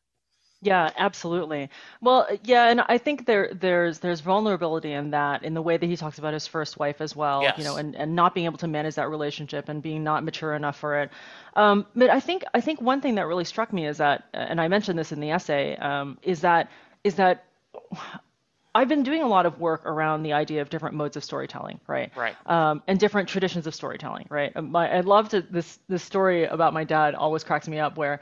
[0.64, 1.70] Yeah, absolutely.
[2.01, 5.86] Well, yeah, and I think there there's there's vulnerability in that in the way that
[5.86, 8.57] he talks about his first wife as well, you know, and, and not being able
[8.59, 11.11] to manage that relationship and being not mature enough for it.
[11.55, 14.61] Um, but I think I think one thing that really struck me is that, and
[14.61, 16.72] I mentioned this in the essay, um, is that
[17.03, 17.43] is that
[18.76, 21.80] I've been doing a lot of work around the idea of different modes of storytelling,
[21.86, 22.11] right?
[22.16, 22.36] Right.
[22.47, 24.51] Um, and different traditions of storytelling, right?
[24.55, 27.97] Um, my, I love to, this this story about my dad always cracks me up.
[27.97, 28.20] Where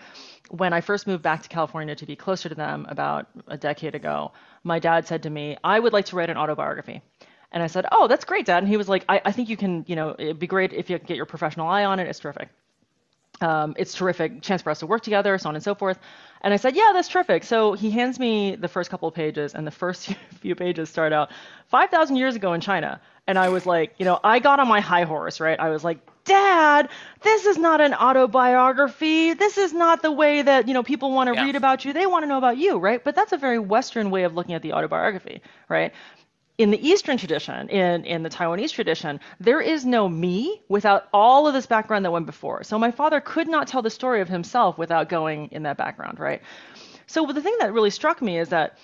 [0.52, 3.96] when I first moved back to California to be closer to them about a decade
[3.96, 4.34] ago,
[4.64, 7.02] my dad said to me, "I would like to write an autobiography."
[7.54, 9.58] And I said, "Oh, that's great, Dad." And he was like, "I, I think you
[9.58, 12.08] can, you know, it'd be great if you get your professional eye on it.
[12.08, 12.50] It's terrific.
[13.40, 16.00] Um, it's terrific chance for us to work together, so on and so forth."
[16.42, 19.56] And I said, "Yeah, that's terrific." So he hands me the first couple of pages,
[19.56, 21.32] and the first few pages start out
[21.68, 23.00] 5,000 years ago in China.
[23.26, 25.58] And I was like, you know, I got on my high horse, right?
[25.60, 26.90] I was like, Dad,
[27.22, 29.34] this is not an autobiography.
[29.34, 31.46] This is not the way that, you know, people want to yeah.
[31.46, 31.94] read about you.
[31.94, 33.04] They want to know about you, right?
[33.04, 35.94] But that's a very Western way of looking at the autobiography, right?
[36.62, 41.48] in the Eastern tradition, in, in the Taiwanese tradition, there is no me without all
[41.48, 42.64] of this background that went before.
[42.64, 46.20] So my father could not tell the story of himself without going in that background,
[46.20, 46.42] right?
[47.08, 48.78] So the thing that really struck me is that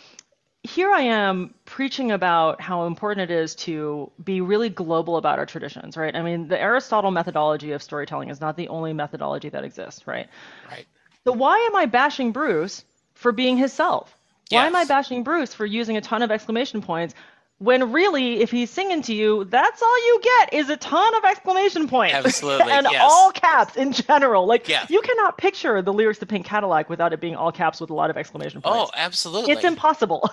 [0.68, 5.46] here I am preaching about how important it is to be really global about our
[5.46, 6.16] traditions, right?
[6.16, 10.28] I mean, the Aristotle methodology of storytelling is not the only methodology that exists, right?
[10.70, 10.86] Right.
[11.24, 14.14] So why am I bashing Bruce for being himself?
[14.50, 14.68] Why yes.
[14.68, 17.16] am I bashing Bruce for using a ton of exclamation points
[17.60, 21.24] when really, if he's singing to you, that's all you get is a ton of
[21.24, 22.14] exclamation points.
[22.14, 22.72] Absolutely.
[22.72, 23.02] and yes.
[23.04, 24.46] all caps in general.
[24.46, 24.86] Like yeah.
[24.90, 27.96] you cannot picture the lyrics to Pink Cadillac without it being all caps with a
[27.96, 28.92] lot of exclamation points.
[28.94, 29.54] Oh, absolutely.
[29.54, 30.30] It's impossible.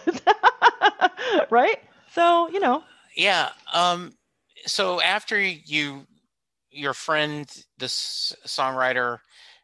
[1.50, 1.80] right?
[2.12, 2.84] So, you know.
[3.16, 3.50] Yeah.
[3.72, 4.12] Um
[4.66, 6.06] so after you
[6.70, 7.48] your friend
[7.78, 9.18] this songwriter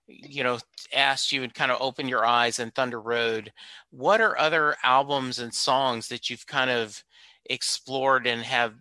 [0.07, 0.59] you know
[0.95, 3.53] asked you and kind of opened your eyes in thunder road
[3.91, 7.03] what are other albums and songs that you've kind of
[7.47, 8.75] explored and have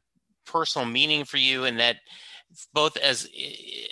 [0.45, 1.97] personal meaning for you and that
[2.73, 3.27] both as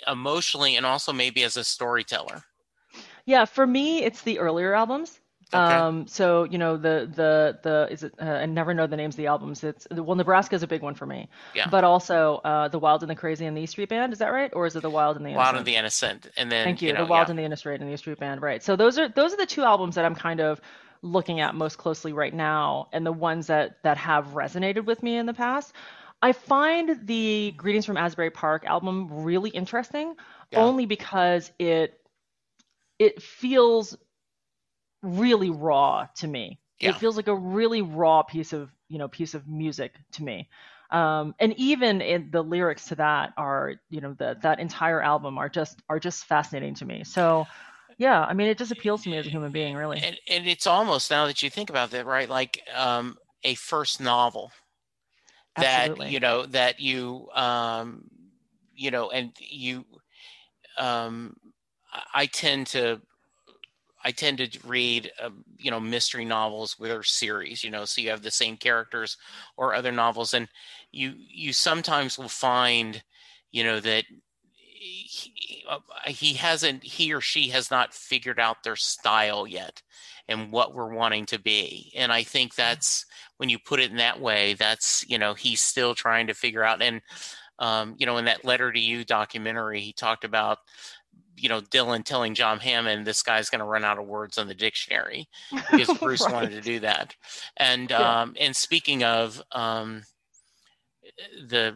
[0.06, 2.42] emotionally and also maybe as a storyteller?
[3.26, 5.20] Yeah for me it's the earlier albums.
[5.54, 5.74] Okay.
[5.74, 9.14] um so you know the the the is it uh, i never know the names
[9.14, 9.64] of the albums.
[9.64, 11.28] It's well nebraska is a big one for me.
[11.54, 11.68] Yeah.
[11.70, 14.32] But also uh the wild and the crazy and the e street band is that
[14.32, 14.50] right?
[14.54, 15.44] Or is it the wild and the innocent?
[15.44, 17.30] wild and the innocent and then thank you, you know, the wild yeah.
[17.30, 18.62] and the innocent and the e street band right.
[18.62, 20.60] So those are those are the two albums that i'm kind of
[21.02, 25.16] looking at most closely right now and the ones that that have resonated with me
[25.16, 25.72] in the past.
[26.20, 30.14] I find the Greetings from Asbury Park album really interesting
[30.50, 30.60] yeah.
[30.60, 32.00] only because it
[32.98, 33.96] it feels
[35.02, 36.58] really raw to me.
[36.80, 36.90] Yeah.
[36.90, 40.48] It feels like a really raw piece of, you know, piece of music to me.
[40.90, 45.36] Um, and even in the lyrics to that are, you know, the, that entire album
[45.38, 47.04] are just are just fascinating to me.
[47.04, 47.46] So
[47.98, 50.46] yeah i mean it just appeals to me as a human being really and, and
[50.46, 54.52] it's almost now that you think about that right like um, a first novel
[55.56, 56.06] Absolutely.
[56.06, 58.08] that you know that you um,
[58.74, 59.84] you know and you
[60.78, 61.36] um,
[62.14, 63.00] i tend to
[64.04, 68.00] I tend to read, uh, you know, mystery novels with a series, you know, so
[68.00, 69.16] you have the same characters
[69.56, 70.48] or other novels, and
[70.92, 73.02] you you sometimes will find,
[73.50, 74.04] you know, that
[74.78, 79.82] he, uh, he hasn't he or she has not figured out their style yet
[80.28, 83.06] and what we're wanting to be and i think that's
[83.38, 86.64] when you put it in that way that's you know he's still trying to figure
[86.64, 87.00] out and
[87.60, 90.58] um, you know in that letter to you documentary he talked about
[91.36, 94.46] you know dylan telling john hammond this guy's going to run out of words on
[94.46, 95.28] the dictionary
[95.70, 96.32] because bruce right.
[96.32, 97.14] wanted to do that
[97.56, 98.22] and yeah.
[98.22, 100.02] um, and speaking of um,
[101.48, 101.74] the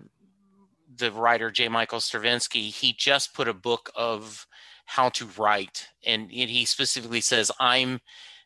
[0.96, 1.68] the writer J.
[1.68, 4.46] Michael Straczynski, he just put a book of
[4.84, 8.00] how to write, and he specifically says, "I'm."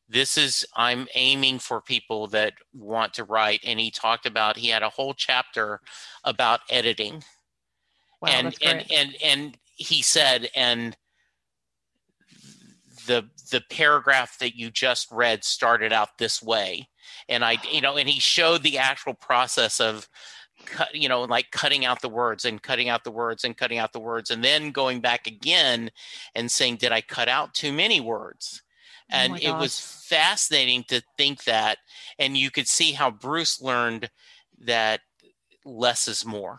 [0.08, 4.68] This is I'm aiming for people that want to write, and he talked about he
[4.68, 5.80] had a whole chapter
[6.22, 7.24] about editing,
[8.22, 10.96] wow, and and and and he said, and
[13.06, 16.88] the the paragraph that you just read started out this way
[17.28, 20.08] and i you know and he showed the actual process of
[20.66, 23.78] cut you know like cutting out the words and cutting out the words and cutting
[23.78, 25.90] out the words and then going back again
[26.34, 28.62] and saying did i cut out too many words
[29.12, 31.78] oh and oh it was fascinating to think that
[32.18, 34.10] and you could see how bruce learned
[34.58, 35.00] that
[35.64, 36.58] less is more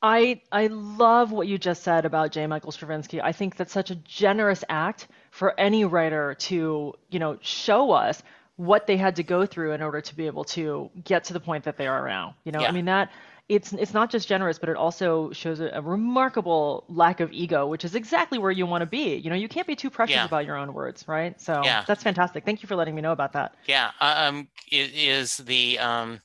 [0.00, 2.46] I I love what you just said about J.
[2.46, 3.20] Michael Straczynski.
[3.20, 8.22] I think that's such a generous act for any writer to, you know, show us
[8.58, 11.40] what they had to go through in order to be able to get to the
[11.40, 12.34] point that they are now.
[12.44, 12.68] You know, yeah.
[12.68, 13.10] I mean that
[13.48, 17.66] it's it's not just generous, but it also shows a, a, remarkable lack of ego,
[17.66, 19.14] which is exactly where you want to be.
[19.14, 20.26] You know, you can't be too precious yeah.
[20.26, 21.40] about your own words, right?
[21.40, 21.84] So yeah.
[21.86, 22.44] that's fantastic.
[22.44, 23.54] Thank you for letting me know about that.
[23.66, 26.20] Yeah, um, it is the um,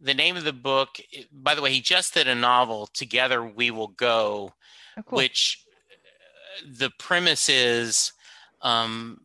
[0.00, 0.98] the name of the book.
[1.30, 2.88] By the way, he just did a novel.
[2.94, 4.54] Together we will go,
[4.96, 5.16] oh, cool.
[5.18, 8.12] which uh, the premise is
[8.62, 9.20] um,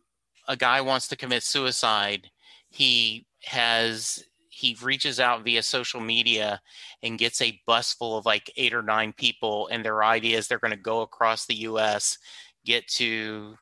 [0.50, 2.28] a guy wants to commit suicide,
[2.70, 6.60] he has he reaches out via social media
[7.02, 10.48] and gets a bus full of like eight or nine people and their idea is
[10.48, 12.18] they're going to go across the US,
[12.66, 13.54] get to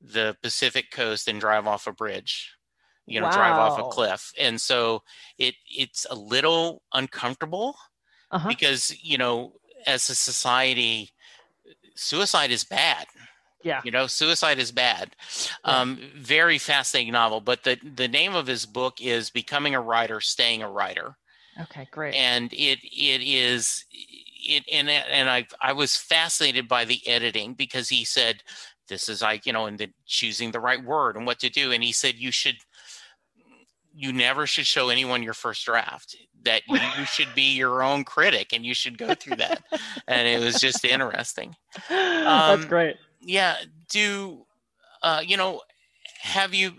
[0.00, 2.54] the Pacific coast and drive off a bridge.
[3.06, 3.32] you know, wow.
[3.32, 4.30] drive off a cliff.
[4.38, 5.02] And so
[5.38, 7.74] it it's a little uncomfortable
[8.30, 8.48] uh-huh.
[8.48, 9.54] because, you know,
[9.86, 11.10] as a society,
[11.96, 13.06] suicide is bad.
[13.64, 13.80] Yeah.
[13.84, 15.16] You know, suicide is bad.
[15.64, 15.80] Yeah.
[15.80, 17.40] Um, very fascinating novel.
[17.40, 21.16] But the the name of his book is Becoming a Writer, Staying a Writer.
[21.60, 22.14] Okay, great.
[22.14, 27.88] And it it is it and and I I was fascinated by the editing because
[27.88, 28.42] he said
[28.88, 31.72] this is like you know and the choosing the right word and what to do
[31.72, 32.56] and he said you should
[33.94, 38.52] you never should show anyone your first draft that you should be your own critic
[38.52, 39.62] and you should go through that
[40.08, 41.54] and it was just interesting
[41.90, 43.56] um, that's great yeah
[43.90, 44.44] do
[45.02, 45.60] uh, you know
[46.20, 46.72] have you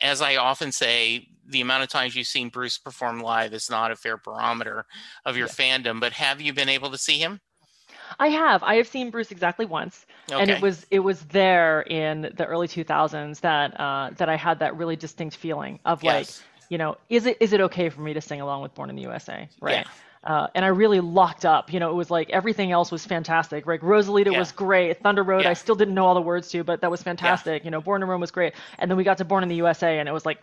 [0.00, 3.90] as i often say the amount of times you've seen bruce perform live is not
[3.90, 4.84] a fair barometer
[5.24, 5.78] of your yeah.
[5.78, 7.40] fandom but have you been able to see him
[8.18, 8.62] I have.
[8.62, 10.40] I have seen Bruce exactly once, okay.
[10.40, 14.58] and it was it was there in the early 2000s that uh, that I had
[14.58, 16.40] that really distinct feeling of yes.
[16.40, 18.90] like, you know, is it is it okay for me to sing along with Born
[18.90, 19.86] in the USA, right?
[19.86, 19.92] Yeah.
[20.24, 21.72] Uh, and I really locked up.
[21.72, 23.66] You know, it was like everything else was fantastic.
[23.66, 24.38] Like Rosalita yeah.
[24.38, 25.00] was great.
[25.02, 25.50] Thunder Road, yeah.
[25.50, 27.62] I still didn't know all the words to, but that was fantastic.
[27.62, 27.66] Yeah.
[27.66, 28.54] You know, Born to Run was great.
[28.78, 30.38] And then we got to Born in the USA, and it was like,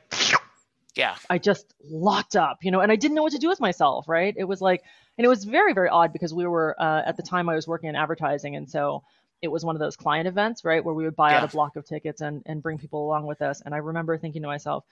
[0.96, 2.60] yeah, I just locked up.
[2.62, 4.10] You know, and I didn't know what to do with myself.
[4.10, 4.84] Right, it was like
[5.18, 7.68] and it was very very odd because we were uh, at the time I was
[7.68, 9.04] working in advertising, and so
[9.42, 11.78] it was one of those client events, right, where we would buy out a block
[11.78, 13.62] of tickets and and bring people along with us.
[13.64, 14.84] And I remember thinking to myself,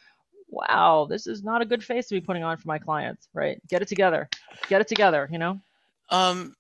[0.49, 3.61] wow, this is not a good face to be putting on for my clients, right?
[3.67, 4.29] Get it together,
[4.69, 5.59] get it together, you know.
[6.09, 6.55] Um.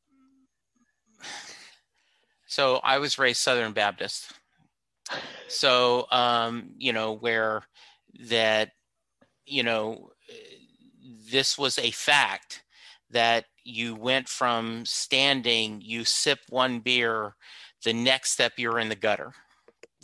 [2.47, 4.31] So I was raised Southern Baptist.
[5.47, 7.63] So um, you know where
[8.29, 8.71] that
[9.45, 10.11] you know
[11.31, 12.63] this was a fact
[13.09, 17.35] that you went from standing, you sip one beer,
[17.83, 19.33] the next step you're in the gutter,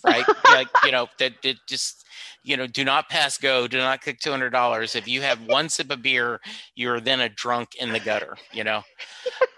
[0.04, 0.26] right?
[0.45, 2.06] like you know that it just
[2.43, 4.95] you know do not pass go, do not kick two hundred dollars.
[4.95, 6.39] If you have one sip of beer,
[6.76, 8.38] you're then a drunk in the gutter.
[8.51, 8.84] You know.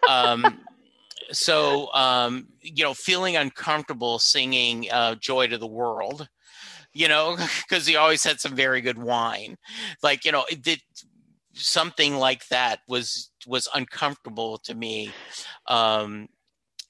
[0.09, 0.59] Um,
[1.31, 6.27] so um, you know, feeling uncomfortable singing uh, "Joy to the World,"
[6.93, 7.37] you know,
[7.67, 9.57] because he always had some very good wine.
[10.03, 10.81] Like you know, it did
[11.53, 15.11] something like that was was uncomfortable to me
[15.67, 16.27] um,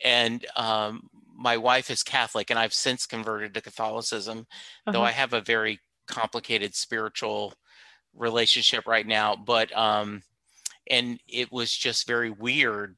[0.04, 4.92] and um, my wife is catholic and i've since converted to catholicism uh-huh.
[4.92, 7.54] though i have a very complicated spiritual
[8.16, 10.22] relationship right now but um
[10.90, 12.96] and it was just very weird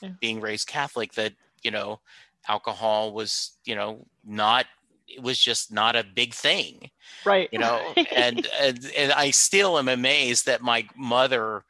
[0.00, 0.10] yeah.
[0.20, 2.00] being raised catholic that you know
[2.48, 4.66] alcohol was you know not
[5.08, 6.90] it was just not a big thing
[7.24, 11.64] right you know and, and and i still am amazed that my mother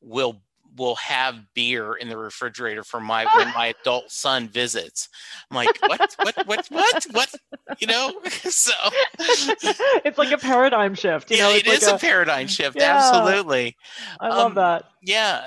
[0.00, 0.40] will
[0.78, 5.08] will have beer in the refrigerator for my when my adult son visits.
[5.50, 7.34] I'm like, what, what, what, what, what?
[7.78, 8.72] You know, so
[9.18, 11.30] it's like a paradigm shift.
[11.30, 12.76] You yeah, know, it is like a, a, paradigm shift.
[12.76, 13.76] Yeah, Absolutely.
[14.20, 14.84] I love um, that.
[15.02, 15.46] Yeah.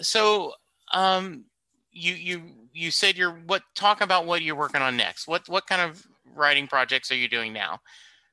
[0.00, 0.52] So,
[0.92, 1.44] um,
[1.92, 3.62] you you you said you're what?
[3.74, 5.28] Talk about what you're working on next.
[5.28, 6.04] What what kind of
[6.34, 7.78] writing projects are you doing now?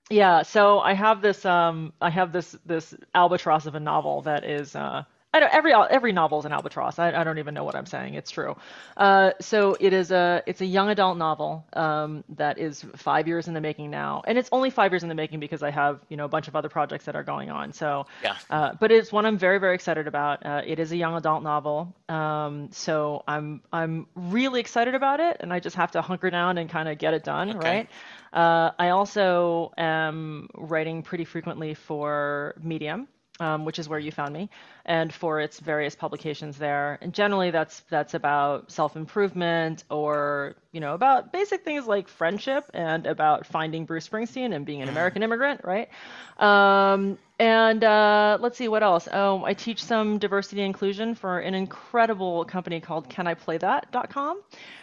[0.09, 4.43] Yeah, so I have this um I have this this albatross of a novel that
[4.43, 5.03] is uh
[5.33, 6.99] I don't, every every novel is an albatross.
[6.99, 8.15] I, I don't even know what I'm saying.
[8.15, 8.57] It's true.
[8.97, 13.47] Uh, so it is a it's a young adult novel um, that is five years
[13.47, 16.01] in the making now, and it's only five years in the making because I have
[16.09, 17.71] you know a bunch of other projects that are going on.
[17.71, 18.35] So yeah.
[18.49, 20.45] Uh, but it's one I'm very very excited about.
[20.45, 25.37] Uh, it is a young adult novel, um, so I'm I'm really excited about it,
[25.39, 27.69] and I just have to hunker down and kind of get it done, okay.
[27.69, 27.89] right?
[28.33, 33.07] Uh, I also am writing pretty frequently for Medium
[33.41, 34.49] um, which is where you found me,
[34.85, 36.99] and for its various publications there.
[37.01, 42.69] And generally, that's that's about self improvement or you know about basic things like friendship
[42.73, 45.89] and about finding Bruce Springsteen and being an American immigrant, right?
[46.37, 49.07] Um, and uh, let's see what else.
[49.11, 54.39] Oh, I teach some diversity inclusion for an incredible company called CanIPlayThat.com,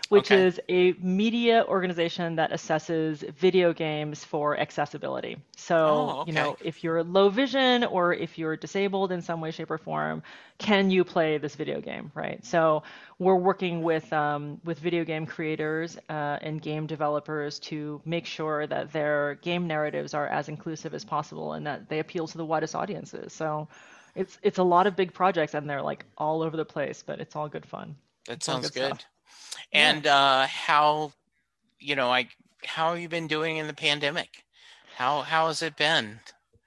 [0.09, 0.47] which okay.
[0.47, 5.37] is a media organization that assesses video games for accessibility.
[5.57, 6.31] So, oh, okay.
[6.31, 9.79] you know, if you're low vision or if you're disabled in some way, shape, or
[9.79, 10.23] form,
[10.57, 12.43] can you play this video game, right?
[12.45, 12.83] So,
[13.19, 18.67] we're working with um, with video game creators uh, and game developers to make sure
[18.67, 22.45] that their game narratives are as inclusive as possible and that they appeal to the
[22.45, 23.33] widest audiences.
[23.33, 23.69] So,
[24.15, 27.21] it's it's a lot of big projects and they're like all over the place, but
[27.21, 27.97] it's all good fun.
[28.27, 28.93] That sounds good.
[28.93, 29.05] good
[29.73, 31.13] and uh, how
[31.79, 32.29] you know like
[32.65, 34.45] how have you been doing in the pandemic
[34.97, 36.19] how how has it been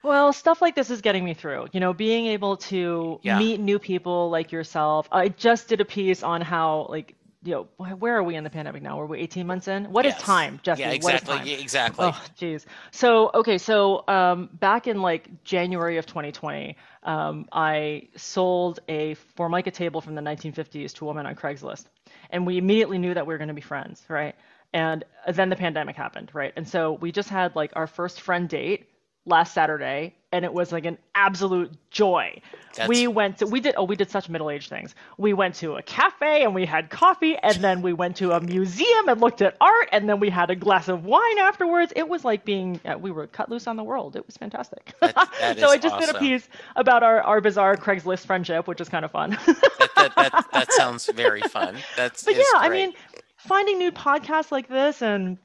[0.04, 1.68] well, stuff like this is getting me through.
[1.72, 3.38] You know, being able to yeah.
[3.38, 5.06] meet new people like yourself.
[5.12, 7.14] I just did a piece on how like
[7.44, 8.96] you know, where are we in the pandemic now?
[8.96, 9.86] Were we 18 months in?
[9.86, 10.16] What yes.
[10.16, 10.82] is time, Jesse?
[10.82, 11.52] Yeah, exactly.
[11.52, 12.06] Exactly.
[12.06, 12.64] Oh, jeez.
[12.92, 19.72] So, okay, so um, back in like January of 2020, um, I sold a Formica
[19.72, 21.86] table from the 1950s to a woman on Craigslist,
[22.32, 24.34] and we immediately knew that we were going to be friends, right?
[24.72, 26.52] And then the pandemic happened, right?
[26.56, 28.88] And so we just had like our first friend date
[29.24, 32.40] last Saturday, and it was like an absolute joy.
[32.74, 32.88] That's...
[32.88, 34.94] We went to we did oh we did such middle aged things.
[35.18, 38.40] We went to a cafe and we had coffee, and then we went to a
[38.40, 41.92] museum and looked at art, and then we had a glass of wine afterwards.
[41.94, 44.16] It was like being uh, we were cut loose on the world.
[44.16, 44.92] It was fantastic.
[45.00, 46.06] That, that so I just awesome.
[46.06, 49.30] did a piece about our our bizarre Craigslist friendship, which is kind of fun.
[49.46, 51.76] that, that, that, that sounds very fun.
[51.96, 52.62] That's but yeah, great.
[52.62, 52.92] I mean,
[53.36, 55.36] finding new podcasts like this and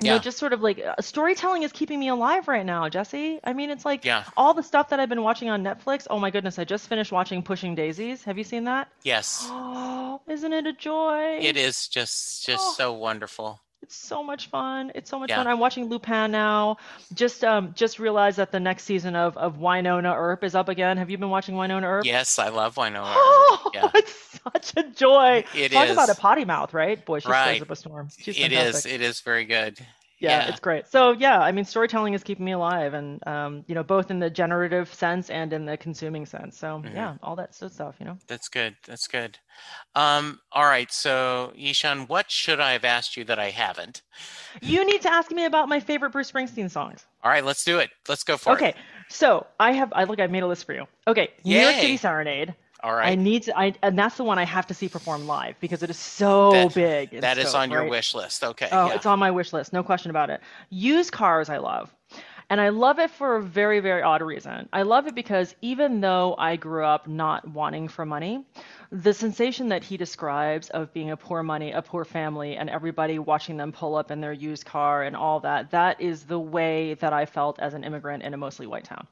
[0.00, 0.14] you yeah.
[0.14, 3.38] know, just sort of like uh, storytelling is keeping me alive right now, Jesse.
[3.44, 4.24] I mean, it's like yeah.
[4.36, 6.06] all the stuff that I've been watching on Netflix.
[6.10, 8.24] Oh my goodness, I just finished watching Pushing Daisies.
[8.24, 8.88] Have you seen that?
[9.02, 9.46] Yes.
[9.48, 11.38] Oh, isn't it a joy?
[11.40, 12.74] It is just just oh.
[12.76, 13.60] so wonderful.
[13.82, 14.92] It's so much fun.
[14.94, 15.36] It's so much yeah.
[15.36, 15.48] fun.
[15.48, 16.78] I'm watching Lupin now.
[17.14, 20.96] Just um just realized that the next season of, of Wynonna Earp is up again.
[20.96, 22.04] Have you been watching Wynonna Earp?
[22.04, 23.90] Yes, I love Wynonna Oh, yeah.
[23.94, 25.44] it's such a joy.
[25.54, 25.92] It Talk is.
[25.92, 27.04] about a potty mouth, right?
[27.04, 27.56] Boy, she right.
[27.56, 28.08] stirs up a storm.
[28.18, 28.92] She's it fantastic.
[28.92, 28.94] is.
[28.94, 29.78] It is very good.
[30.22, 30.86] Yeah, yeah, it's great.
[30.86, 34.20] So yeah, I mean, storytelling is keeping me alive, and um, you know, both in
[34.20, 36.56] the generative sense and in the consuming sense.
[36.56, 36.94] So mm-hmm.
[36.94, 38.16] yeah, all that stuff, you know.
[38.28, 38.76] That's good.
[38.86, 39.38] That's good.
[39.96, 40.92] Um, all right.
[40.92, 44.02] So Yi Shun, what should I have asked you that I haven't?
[44.60, 47.04] You need to ask me about my favorite Bruce Springsteen songs.
[47.24, 47.90] All right, let's do it.
[48.08, 48.66] Let's go for okay.
[48.66, 48.68] it.
[48.70, 48.78] Okay.
[49.08, 49.92] So I have.
[49.92, 50.20] I look.
[50.20, 50.86] I made a list for you.
[51.08, 51.30] Okay.
[51.42, 51.58] Yay.
[51.58, 52.54] New York City Serenade.
[52.82, 53.12] All right.
[53.12, 55.84] I need to, I, and that's the one I have to see perform live because
[55.84, 57.20] it is so that, big.
[57.20, 57.82] That is on right?
[57.82, 58.42] your wish list.
[58.42, 58.68] Okay.
[58.72, 58.94] Oh, yeah.
[58.94, 59.72] it's on my wish list.
[59.72, 60.40] No question about it.
[60.70, 61.94] Used cars, I love.
[62.50, 64.68] And I love it for a very, very odd reason.
[64.72, 68.44] I love it because even though I grew up not wanting for money,
[68.90, 73.18] the sensation that he describes of being a poor money, a poor family, and everybody
[73.18, 76.94] watching them pull up in their used car and all that, that is the way
[76.94, 79.06] that I felt as an immigrant in a mostly white town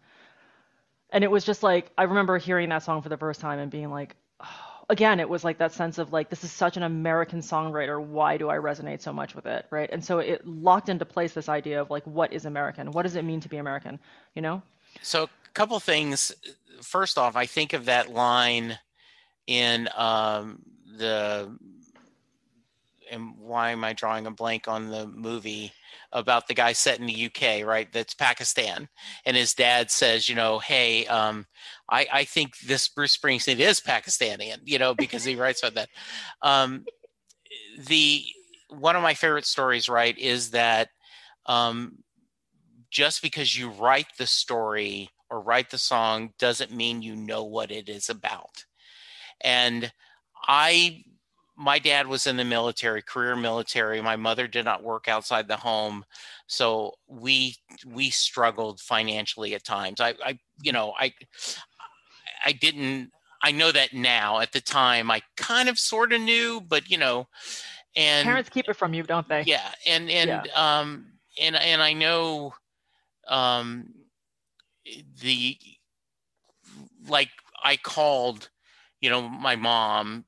[1.13, 3.71] and it was just like I remember hearing that song for the first time and
[3.71, 4.47] being like, oh.
[4.89, 8.03] again, it was like that sense of like this is such an American songwriter.
[8.03, 9.91] Why do I resonate so much with it, right?
[9.93, 12.93] And so it locked into place this idea of like what is American?
[12.93, 13.99] What does it mean to be American?
[14.35, 14.63] You know?
[15.03, 16.33] So a couple things.
[16.83, 18.79] First off, I think of that line
[19.47, 20.63] in um,
[20.97, 21.51] the
[23.11, 25.73] and why am I drawing a blank on the movie?
[26.13, 27.93] about the guy set in the UK, right?
[27.93, 28.89] That's Pakistan,
[29.25, 31.47] and his dad says, you know, hey, um,
[31.89, 35.89] I, I think this Bruce Springsteen is Pakistani, you know, because he writes about that.
[36.43, 36.85] Um,
[37.87, 38.25] the
[38.69, 40.89] one of my favorite stories, right, is that
[41.47, 41.99] um,
[42.91, 47.71] just because you write the story or write the song doesn't mean you know what
[47.71, 48.65] it is about.
[49.41, 49.93] And
[50.47, 51.05] I
[51.61, 54.01] my dad was in the military, career military.
[54.01, 56.07] My mother did not work outside the home,
[56.47, 57.55] so we
[57.87, 60.01] we struggled financially at times.
[60.01, 61.13] I, I you know, I
[62.45, 63.11] I didn't.
[63.43, 64.41] I know that now.
[64.41, 67.29] At the time, I kind of sort of knew, but you know,
[67.95, 69.43] and parents keep it from you, don't they?
[69.43, 70.81] Yeah, and and yeah.
[70.81, 72.55] um and and I know,
[73.29, 73.93] um,
[75.21, 75.59] the
[77.07, 77.29] like
[77.63, 78.49] I called,
[79.03, 80.25] you know, my mom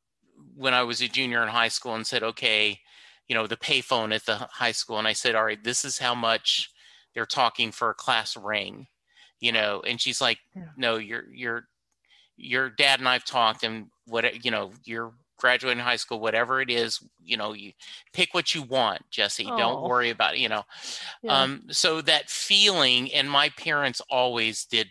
[0.57, 2.81] when I was a junior in high school and said, okay,
[3.29, 4.99] you know, the payphone at the high school.
[4.99, 6.71] And I said, all right, this is how much
[7.15, 8.87] they're talking for a class ring,
[9.41, 10.65] you know, and she's like, yeah.
[10.77, 11.69] no, your, your,
[12.37, 16.71] your dad and I've talked and what, you know, you're graduating high school, whatever it
[16.71, 17.73] is, you know, you
[18.13, 19.57] pick what you want, Jesse, oh.
[19.59, 20.63] don't worry about it, you know?
[21.23, 21.43] Yeah.
[21.43, 24.89] Um, so that feeling, and my parents always did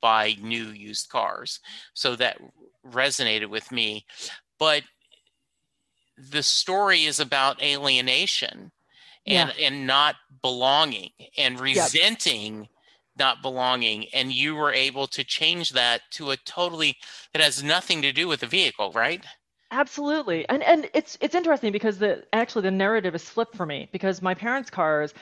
[0.00, 1.60] buy new used cars.
[1.92, 2.38] So that
[2.86, 4.06] resonated with me
[4.60, 4.84] but
[6.16, 8.70] the story is about alienation
[9.26, 9.66] and yeah.
[9.66, 12.68] and not belonging and resenting yep.
[13.18, 16.96] not belonging and you were able to change that to a totally
[17.32, 19.24] that has nothing to do with the vehicle right
[19.72, 23.88] absolutely and and it's it's interesting because the actually the narrative is flipped for me
[23.92, 25.14] because my parents cars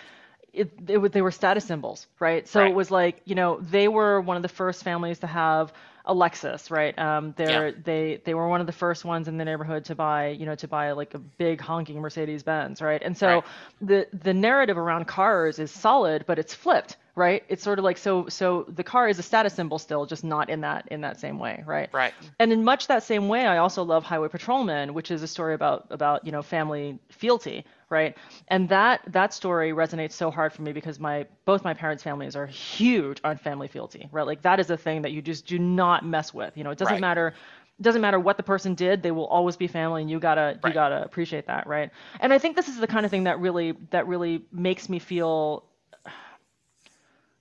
[0.52, 2.48] it, it, they were status symbols, right?
[2.48, 2.70] So right.
[2.70, 5.72] it was like, you know, they were one of the first families to have
[6.08, 6.98] a Lexus, right?
[6.98, 7.74] Um, they're, yeah.
[7.84, 10.54] they they were one of the first ones in the neighborhood to buy, you know,
[10.54, 13.02] to buy like a big honking Mercedes Benz, right?
[13.02, 13.44] And so right.
[13.82, 17.44] the the narrative around cars is solid, but it's flipped, right?
[17.50, 20.48] It's sort of like so so the car is a status symbol still, just not
[20.48, 21.90] in that in that same way, right?
[21.92, 22.14] Right.
[22.38, 25.52] And in much that same way, I also love Highway Patrolman, which is a story
[25.52, 28.16] about about you know family fealty, right?
[28.48, 32.36] And that that story resonates so hard for me because my both my parents' families
[32.36, 34.26] are huge on family fealty, right?
[34.26, 36.56] Like that is a thing that you just do not mess with.
[36.56, 37.00] You know, it doesn't right.
[37.00, 37.34] matter
[37.80, 40.70] doesn't matter what the person did they will always be family and you gotta right.
[40.70, 43.38] you gotta appreciate that right and i think this is the kind of thing that
[43.38, 45.64] really that really makes me feel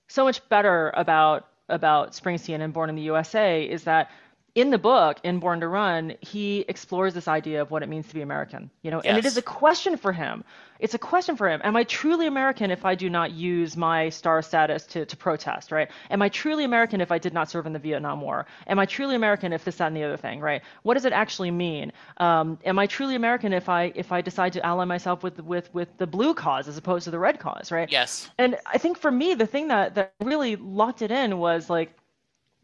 [0.08, 4.12] so much better about about springsteen and born in the usa is that
[4.58, 8.08] in the book in born to run he explores this idea of what it means
[8.08, 9.06] to be american you know yes.
[9.06, 10.44] and it is a question for him.
[10.80, 11.62] It's a question for him.
[11.64, 15.72] Am i truly american if i do not use my star status to, to protest
[15.72, 15.90] right?
[16.10, 18.48] Am i truly american if i did not serve in the vietnam war?
[18.66, 20.64] Am i truly american if this that and the other thing right?
[20.82, 21.92] What does it actually mean?
[22.18, 25.72] Um, am i truly american if i if i decide to ally myself with with
[25.72, 27.92] with the blue cause as opposed to the red cause right?
[27.92, 28.32] Yes.
[28.40, 31.92] And i think for me the thing that that really locked it in was like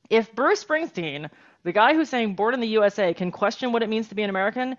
[0.09, 1.29] if bruce springsteen
[1.64, 4.24] the guy who's saying born in the USA can question what it means to be
[4.24, 4.76] an American,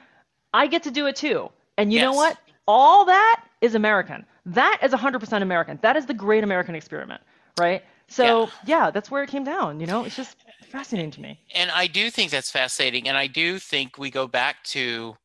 [0.53, 1.51] I get to do it too.
[1.77, 2.05] And you yes.
[2.05, 2.39] know what?
[2.67, 4.25] All that is American.
[4.47, 5.79] That is 100% American.
[5.83, 7.23] That is the great American experiment,
[7.59, 7.83] right?
[8.09, 8.51] So, yeah.
[8.67, 9.81] yeah, that's where it came down.
[9.81, 10.37] You know, it's just
[10.69, 11.41] fascinating to me.
[11.55, 13.09] And I do think that's fascinating.
[13.09, 15.17] And I do think we go back to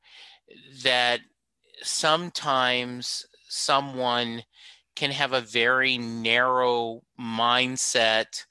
[0.84, 1.20] that
[1.82, 4.43] sometimes someone
[4.95, 8.45] can have a very narrow mindset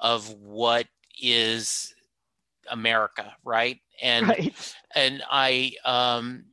[0.00, 0.86] of what
[1.20, 1.94] is
[2.70, 3.78] America, right?
[4.02, 4.74] And right.
[4.94, 6.44] and I um,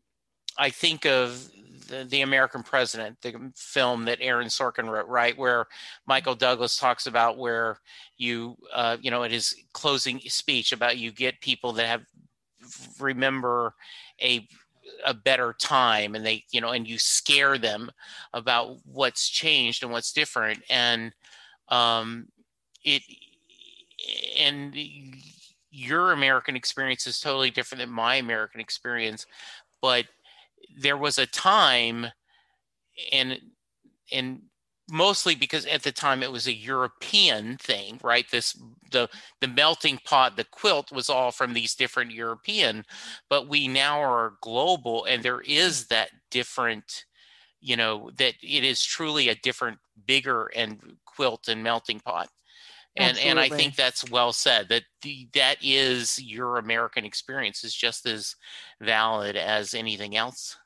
[0.57, 1.49] I think of
[1.87, 5.67] the, the, American President, the film that Aaron Sorkin wrote, right, where
[6.07, 7.79] Michael Douglas talks about where
[8.17, 12.03] you uh, you know in his closing speech about you get people that have
[12.99, 13.73] remember
[14.21, 14.47] a
[15.05, 17.91] a better time and they you know and you scare them
[18.33, 21.11] about what's changed and what's different and
[21.69, 22.27] um
[22.83, 23.01] it
[24.37, 24.75] and
[25.75, 29.25] your American experience is totally different than my American experience,
[29.81, 30.05] but
[30.79, 32.07] there was a time
[33.11, 33.39] and
[34.11, 34.41] and
[34.89, 38.25] mostly because at the time it was a European thing, right?
[38.31, 38.57] This
[38.91, 39.09] the
[39.41, 42.85] the melting pot, the quilt was all from these different European,
[43.29, 47.05] but we now are global and there is that different,
[47.59, 52.29] you know, that it is truly a different, bigger and quilt and melting pot
[52.97, 53.29] and Absolutely.
[53.29, 54.69] and I think that's well said.
[54.69, 58.35] That the, that is your American experience is just as
[58.81, 60.57] valid as anything else.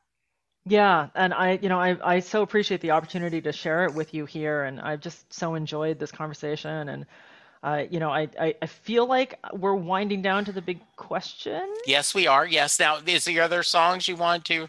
[0.65, 4.13] Yeah, and I, you know, I, I so appreciate the opportunity to share it with
[4.13, 7.05] you here, and I've just so enjoyed this conversation, and
[7.61, 11.61] uh, you know, I, I, I feel like we're winding down to the big question.
[11.86, 12.47] Yes, we are.
[12.47, 12.80] Yes.
[12.80, 14.67] Now, is there other songs you want to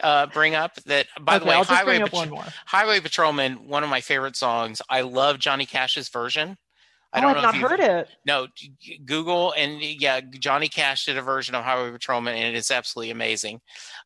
[0.00, 0.74] uh, bring up?
[0.86, 4.82] That, by okay, the way, I'll Highway, Pat- Highway Patrolman, one of my favorite songs.
[4.88, 6.56] I love Johnny Cash's version.
[7.12, 8.08] I don't oh, I've not heard it.
[8.26, 8.46] No,
[9.04, 13.10] Google and yeah, Johnny Cash did a version of Highway Patrolman, and it is absolutely
[13.10, 13.60] amazing.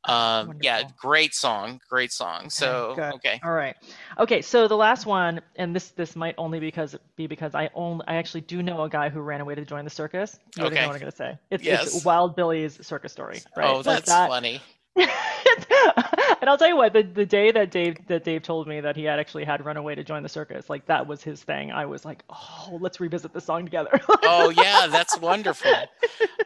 [0.05, 2.51] Um, yeah, great song, great song.
[2.51, 3.77] So okay, okay, all right,
[4.19, 4.43] okay.
[4.43, 8.17] So the last one, and this this might only because be because I only I
[8.17, 10.41] actually do know a guy who ran away to join the circus.
[10.57, 10.81] You okay.
[10.81, 11.39] know what I'm gonna say?
[11.51, 11.95] It's, yes.
[11.95, 13.41] it's Wild Billy's circus story.
[13.57, 13.69] Right?
[13.69, 14.61] Oh, that's like that, funny.
[16.41, 18.97] and I'll tell you what, the, the day that Dave that Dave told me that
[18.97, 21.71] he had actually had run away to join the circus, like that was his thing.
[21.71, 24.01] I was like, oh, let's revisit the song together.
[24.23, 25.73] oh yeah, that's wonderful.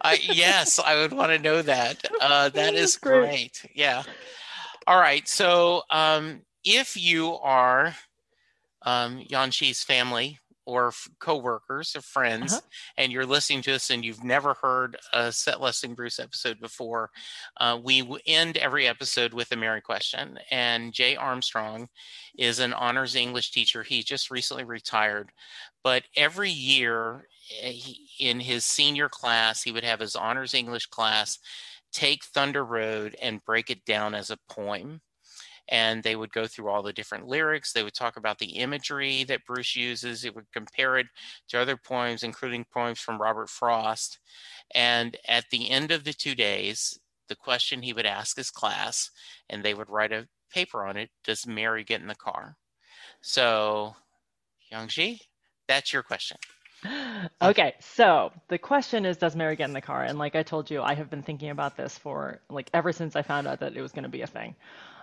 [0.03, 2.05] I, yes, I would want to know that.
[2.20, 3.28] Uh, that is great.
[3.28, 3.62] great.
[3.74, 4.03] Yeah.
[4.86, 5.26] All right.
[5.28, 7.94] So um, if you are
[8.82, 12.61] um, Yi Shun's family or f- coworkers or friends, uh-huh.
[12.96, 17.11] and you're listening to us and you've never heard a Set Lusting Bruce episode before,
[17.58, 20.38] uh, we end every episode with a Mary question.
[20.50, 21.88] And Jay Armstrong
[22.36, 23.82] is an honors English teacher.
[23.82, 25.30] He just recently retired,
[25.82, 27.26] but every year
[27.62, 27.72] eh,
[28.18, 31.38] in his senior class, he would have his honors English class
[31.92, 35.00] take Thunder Road and break it down as a poem
[35.71, 37.72] and they would go through all the different lyrics.
[37.72, 40.25] They would talk about the imagery that Bruce uses.
[40.25, 41.07] It would compare it
[41.49, 44.18] to other poems, including poems from Robert Frost.
[44.75, 46.99] And at the end of the two days,
[47.29, 49.11] the question he would ask his class,
[49.49, 52.57] and they would write a paper on it Does Mary get in the car?
[53.22, 53.95] So,
[54.71, 55.18] Yi Shun,
[55.68, 56.37] that's your question.
[57.42, 60.05] Okay, so the question is Does Mary get in the car?
[60.05, 63.17] And like I told you, I have been thinking about this for like ever since
[63.17, 64.55] I found out that it was going to be a thing.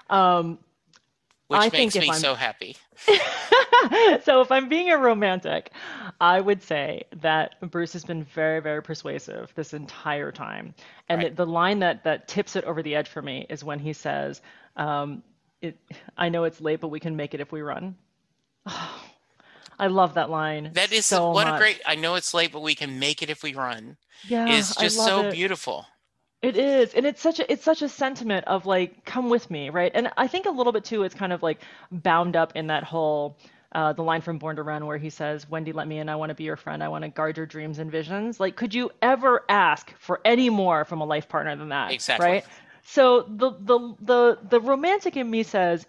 [0.09, 0.59] Um,
[1.47, 2.15] Which I makes me I'm...
[2.15, 2.77] so happy.
[4.23, 5.71] so if I'm being a romantic,
[6.19, 10.73] I would say that Bruce has been very, very persuasive this entire time.
[11.09, 11.35] And right.
[11.35, 13.93] the, the, line that that tips it over the edge for me is when he
[13.93, 14.41] says,
[14.75, 15.23] um,
[15.61, 15.77] it,
[16.17, 17.95] "I know it's late, but we can make it if we run."
[18.65, 19.03] Oh,
[19.79, 20.71] I love that line.
[20.73, 21.55] That is so what much.
[21.55, 21.81] a great.
[21.85, 23.97] I know it's late, but we can make it if we run.
[24.27, 25.34] Yeah, it's just so it.
[25.34, 25.85] beautiful.
[26.41, 29.69] It is, and it's such a it's such a sentiment of like, come with me,
[29.69, 29.91] right?
[29.93, 31.61] And I think a little bit too, it's kind of like
[31.91, 33.38] bound up in that whole
[33.72, 36.09] uh, the line from Born to Run where he says, "Wendy, let me in.
[36.09, 36.84] I want to be your friend.
[36.84, 40.49] I want to guard your dreams and visions." Like, could you ever ask for any
[40.49, 41.91] more from a life partner than that?
[41.91, 42.27] Exactly.
[42.27, 42.45] Right.
[42.84, 45.88] So the the the the romantic in me says,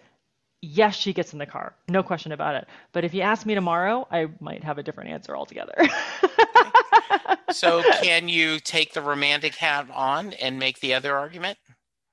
[0.61, 2.67] yes, she gets in the car, no question about it.
[2.93, 5.75] But if you ask me tomorrow, I might have a different answer altogether.
[7.51, 11.59] so, can you take the romantic hat on and make the other argument?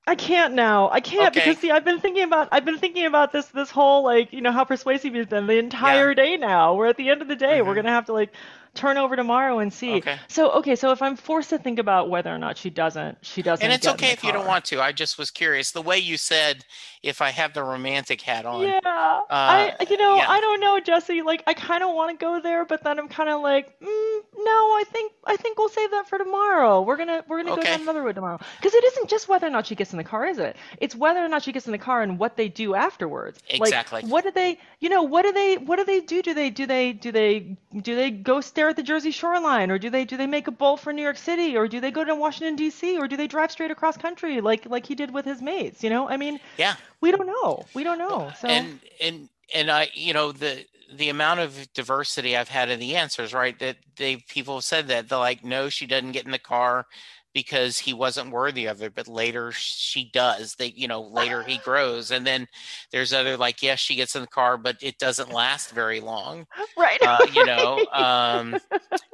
[0.08, 0.88] I can't now.
[0.90, 1.46] I can't okay.
[1.46, 4.40] because see, I've been thinking about I've been thinking about this this whole like you
[4.40, 6.14] know how persuasive he's been the entire yeah.
[6.14, 6.74] day now.
[6.74, 7.58] We're at the end of the day.
[7.58, 7.66] Mm-hmm.
[7.66, 8.32] We're gonna have to like
[8.76, 9.94] turn over tomorrow and see.
[9.94, 10.16] Okay.
[10.28, 13.42] So okay, so if I'm forced to think about whether or not she doesn't, she
[13.42, 13.64] doesn't.
[13.64, 14.28] And it's okay if car.
[14.30, 14.80] you don't want to.
[14.80, 15.72] I just was curious.
[15.72, 16.64] The way you said,
[17.02, 18.60] if I have the romantic hat on.
[18.60, 18.78] Yeah.
[18.84, 20.30] Uh, I you know yeah.
[20.30, 21.22] I don't know Jesse.
[21.22, 24.20] Like I kind of want to go there, but then I'm kind of like, mm,
[24.50, 26.82] I think I think we'll save that for tomorrow.
[26.82, 27.62] We're gonna we're gonna okay.
[27.62, 29.96] go down another road tomorrow because it isn't just whether or not she gets in
[29.96, 30.56] the car, is it?
[30.78, 33.40] It's whether or not she gets in the car and what they do afterwards.
[33.48, 34.02] Exactly.
[34.02, 34.58] Like, what do they?
[34.80, 35.56] You know, what do they?
[35.56, 36.22] What do they do?
[36.22, 39.78] Do they do they do they do they go stare at the Jersey shoreline, or
[39.78, 42.04] do they do they make a bolt for New York City, or do they go
[42.04, 45.24] to Washington D.C., or do they drive straight across country like like he did with
[45.24, 45.82] his mates?
[45.82, 47.64] You know, I mean, yeah, we don't know.
[47.74, 48.32] We don't know.
[48.38, 50.64] So and and and I, you know, the
[50.94, 53.58] the amount of diversity I've had in the answers, right?
[53.58, 56.86] That they people have said that they're like, no, she doesn't get in the car
[57.36, 60.54] because he wasn't worthy of it, but later she does.
[60.54, 62.48] They, you know, later he grows, and then
[62.92, 66.46] there's other like, yes, she gets in the car, but it doesn't last very long,
[66.78, 66.98] right?
[67.02, 68.56] Uh, you know, um,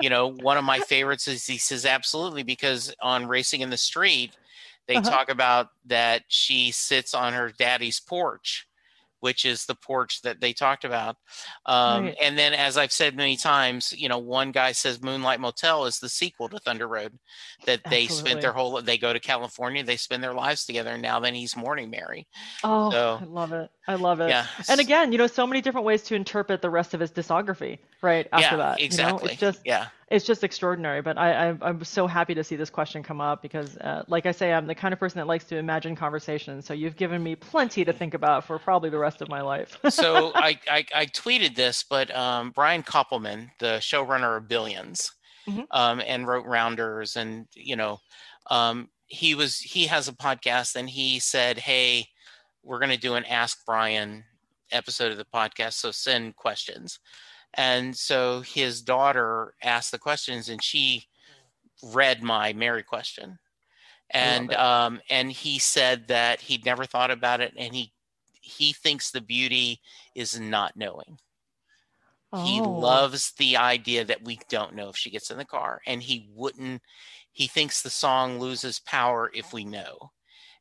[0.00, 3.76] you know, one of my favorites is he says absolutely because on Racing in the
[3.76, 4.36] Street,
[4.86, 5.10] they uh-huh.
[5.10, 8.68] talk about that she sits on her daddy's porch
[9.22, 11.16] which is the porch that they talked about.
[11.64, 12.16] Um, right.
[12.20, 16.00] And then, as I've said many times, you know, one guy says Moonlight Motel is
[16.00, 17.16] the sequel to Thunder Road,
[17.64, 18.30] that they Absolutely.
[18.30, 21.34] spent their whole, they go to California, they spend their lives together, and now then
[21.34, 22.26] he's Morning Mary.
[22.64, 23.70] Oh, so, I love it.
[23.86, 24.28] I love it.
[24.28, 24.46] Yeah.
[24.68, 27.78] And again, you know, so many different ways to interpret the rest of his discography,
[28.02, 28.26] right?
[28.32, 29.22] After yeah, that, exactly.
[29.22, 29.32] You know?
[29.32, 31.00] It's just, yeah it's just extraordinary.
[31.00, 34.26] But I, I am so happy to see this question come up because, uh, like
[34.26, 36.66] I say, I'm the kind of person that likes to imagine conversations.
[36.66, 39.78] So you've given me plenty to think about for probably the rest of my life.
[39.88, 45.10] so I, I, I tweeted this, but um, Brian Koppelman, the showrunner of Billions
[45.48, 45.62] mm-hmm.
[45.70, 47.98] um, and wrote Rounders, and you know,
[48.50, 52.06] um, he was he has a podcast, and he said, "Hey,
[52.62, 54.24] we're going to do an Ask Brian."
[54.70, 56.98] episode of the podcast so send questions
[57.54, 61.06] and so his daughter asked the questions and she
[61.82, 63.38] read my Mary question.
[64.10, 67.92] And um, and he said that he'd never thought about it and he
[68.40, 69.80] he thinks the beauty
[70.14, 71.18] is not knowing.
[72.32, 72.44] Oh.
[72.44, 76.02] He loves the idea that we don't know if she gets in the car and
[76.02, 76.82] he wouldn't
[77.32, 80.12] he thinks the song loses power if we know.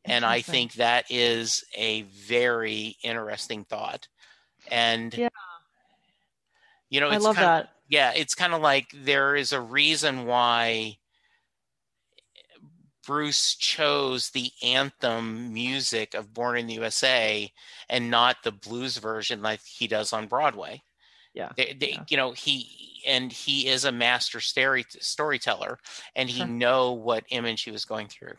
[0.06, 4.08] And I think that is a very interesting thought.
[4.70, 5.30] And yeah.
[6.92, 7.64] You know, I love kind that.
[7.64, 10.98] Of, yeah, it's kind of like there is a reason why
[13.08, 17.52] Bruce chose the anthem music of Born in the USA
[17.90, 20.84] and not the blues version like he does on Broadway.
[21.34, 21.50] Yeah.
[21.56, 22.04] They, they, yeah.
[22.10, 25.80] You know, he and he is a master story, storyteller,
[26.16, 26.48] and he sure.
[26.48, 28.36] know what image he was going through.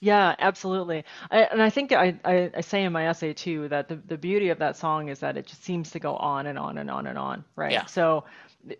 [0.00, 1.04] Yeah, absolutely.
[1.30, 4.16] I, and I think I, I, I, say in my essay too that the, the
[4.16, 6.90] beauty of that song is that it just seems to go on and on and
[6.90, 7.72] on and on, right?
[7.72, 7.84] Yeah.
[7.84, 8.24] So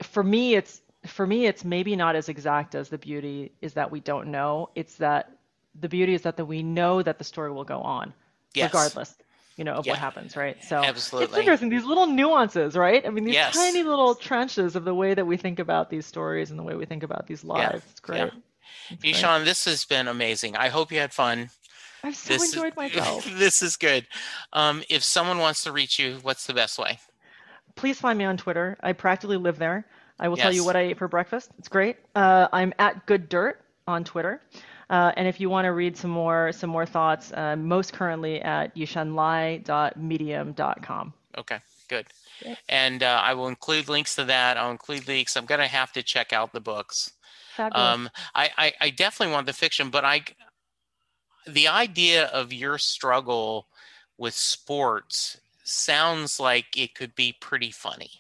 [0.02, 3.90] for me, it's for me, it's maybe not as exact as the beauty is that
[3.90, 4.70] we don't know.
[4.74, 5.36] It's that
[5.78, 8.12] the beauty is that the, we know that the story will go on,
[8.54, 8.72] yes.
[8.72, 9.14] regardless,
[9.56, 9.92] you know, of yeah.
[9.92, 10.62] what happens, right?
[10.64, 11.68] So absolutely, it's interesting.
[11.68, 13.06] These little nuances, right?
[13.06, 13.54] I mean, these yes.
[13.54, 16.74] tiny little trenches of the way that we think about these stories and the way
[16.74, 17.82] we think about these lives.
[17.84, 17.90] Yeah.
[17.90, 18.18] It's great.
[18.18, 18.30] Yeah.
[19.02, 20.56] Yi Shun, this has been amazing.
[20.56, 21.50] I hope you had fun.
[22.02, 23.24] I've so this enjoyed myself.
[23.34, 24.06] this is good.
[24.52, 26.98] Um, if someone wants to reach you, what's the best way?
[27.76, 28.76] Please find me on Twitter.
[28.80, 29.86] I practically live there.
[30.18, 30.44] I will yes.
[30.44, 31.50] tell you what I ate for breakfast.
[31.58, 31.96] It's great.
[32.14, 34.42] Uh, I'm at Good Dirt on Twitter.
[34.90, 38.42] Uh, and if you want to read some more some more thoughts, uh, most currently
[38.42, 41.14] at yishunlai.medium.com.
[41.38, 42.06] Okay, good.
[42.68, 44.56] And uh, I will include links to that.
[44.56, 45.36] I'll include links.
[45.36, 47.12] I'm going to have to check out the books.
[47.60, 50.22] Um, I, I, I definitely want the fiction, but I,
[51.46, 53.66] the idea of your struggle
[54.18, 58.10] with sports sounds like it could be pretty funny.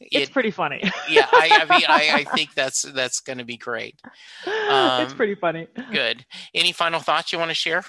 [0.00, 0.82] It's it, pretty funny.
[1.08, 3.98] yeah, I, I mean, I, I, think that's that's going to be great.
[4.46, 5.68] Um, it's pretty funny.
[5.90, 6.24] Good.
[6.54, 7.82] Any final thoughts you want to share?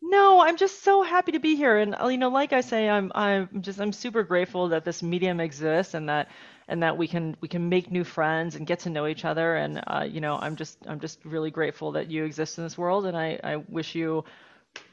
[0.00, 3.12] No, I'm just so happy to be here, and you know, like I say, I'm
[3.14, 6.28] I'm just I'm super grateful that this medium exists and that
[6.68, 9.56] and that we can we can make new friends and get to know each other.
[9.56, 12.78] And uh, you know, I'm just I'm just really grateful that you exist in this
[12.78, 14.24] world, and I I wish you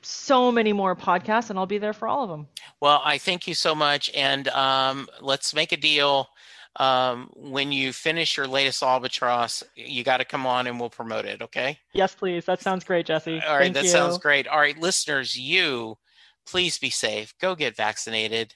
[0.02, 2.48] so many more podcasts, and I'll be there for all of them.
[2.80, 6.30] Well, I thank you so much, and um, let's make a deal.
[6.78, 11.24] Um, when you finish your latest albatross, you got to come on and we'll promote
[11.24, 11.42] it.
[11.42, 11.80] Okay?
[11.94, 12.44] Yes, please.
[12.44, 13.40] That sounds great, Jesse.
[13.40, 13.90] All right, thank that you.
[13.90, 14.46] sounds great.
[14.46, 15.98] All right, listeners, you
[16.46, 17.34] please be safe.
[17.40, 18.56] Go get vaccinated.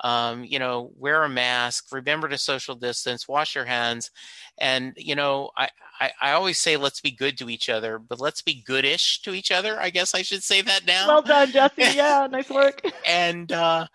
[0.00, 1.86] Um, you know, wear a mask.
[1.92, 3.28] Remember to social distance.
[3.28, 4.10] Wash your hands.
[4.58, 5.68] And you know, I,
[6.00, 9.32] I, I always say let's be good to each other, but let's be goodish to
[9.32, 9.80] each other.
[9.80, 11.08] I guess I should say that now.
[11.08, 11.74] Well done, Jesse.
[11.96, 12.82] Yeah, nice work.
[13.06, 13.86] and uh,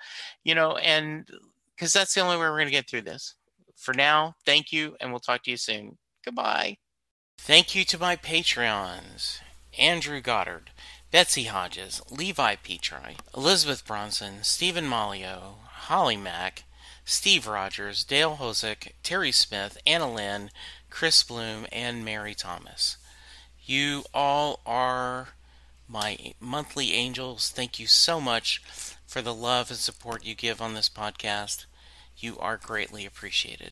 [0.44, 1.28] you know, and
[1.76, 3.36] because that's the only way we're going to get through this.
[3.76, 5.98] For now, thank you, and we'll talk to you soon.
[6.26, 6.78] Goodbye.
[7.38, 9.40] Thank you to my Patreons
[9.78, 10.72] Andrew Goddard,
[11.12, 15.56] Betsy Hodges, Levi Petri, Elizabeth Bronson, Stephen Malio,
[15.90, 16.66] Holly Mack,
[17.04, 20.52] Steve Rogers, Dale Hosick, Terry Smith, Anna Lynn,
[20.92, 22.98] Chris Bloom, and Mary Thomas.
[23.66, 25.30] You all are
[25.88, 27.50] my monthly angels.
[27.50, 28.62] Thank you so much
[29.08, 31.66] for the love and support you give on this podcast.
[32.16, 33.72] You are greatly appreciated.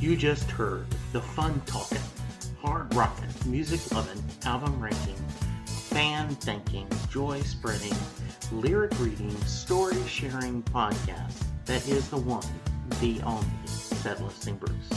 [0.00, 1.98] You just heard the fun talking,
[2.62, 5.16] hard rocking, music loving, album ranking,
[5.66, 7.92] fan thinking, joy spreading,
[8.52, 12.46] lyric reading, story sharing podcast that is the one,
[13.00, 14.88] the only, Set Lusting Bruce.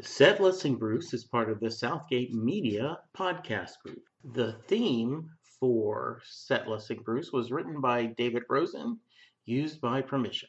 [0.00, 4.02] Set Lusting Bruce is part of the Southgate Media podcast group.
[4.34, 9.00] The theme for Set Lusting Bruce was written by David Rosen,
[9.46, 10.48] used by permission.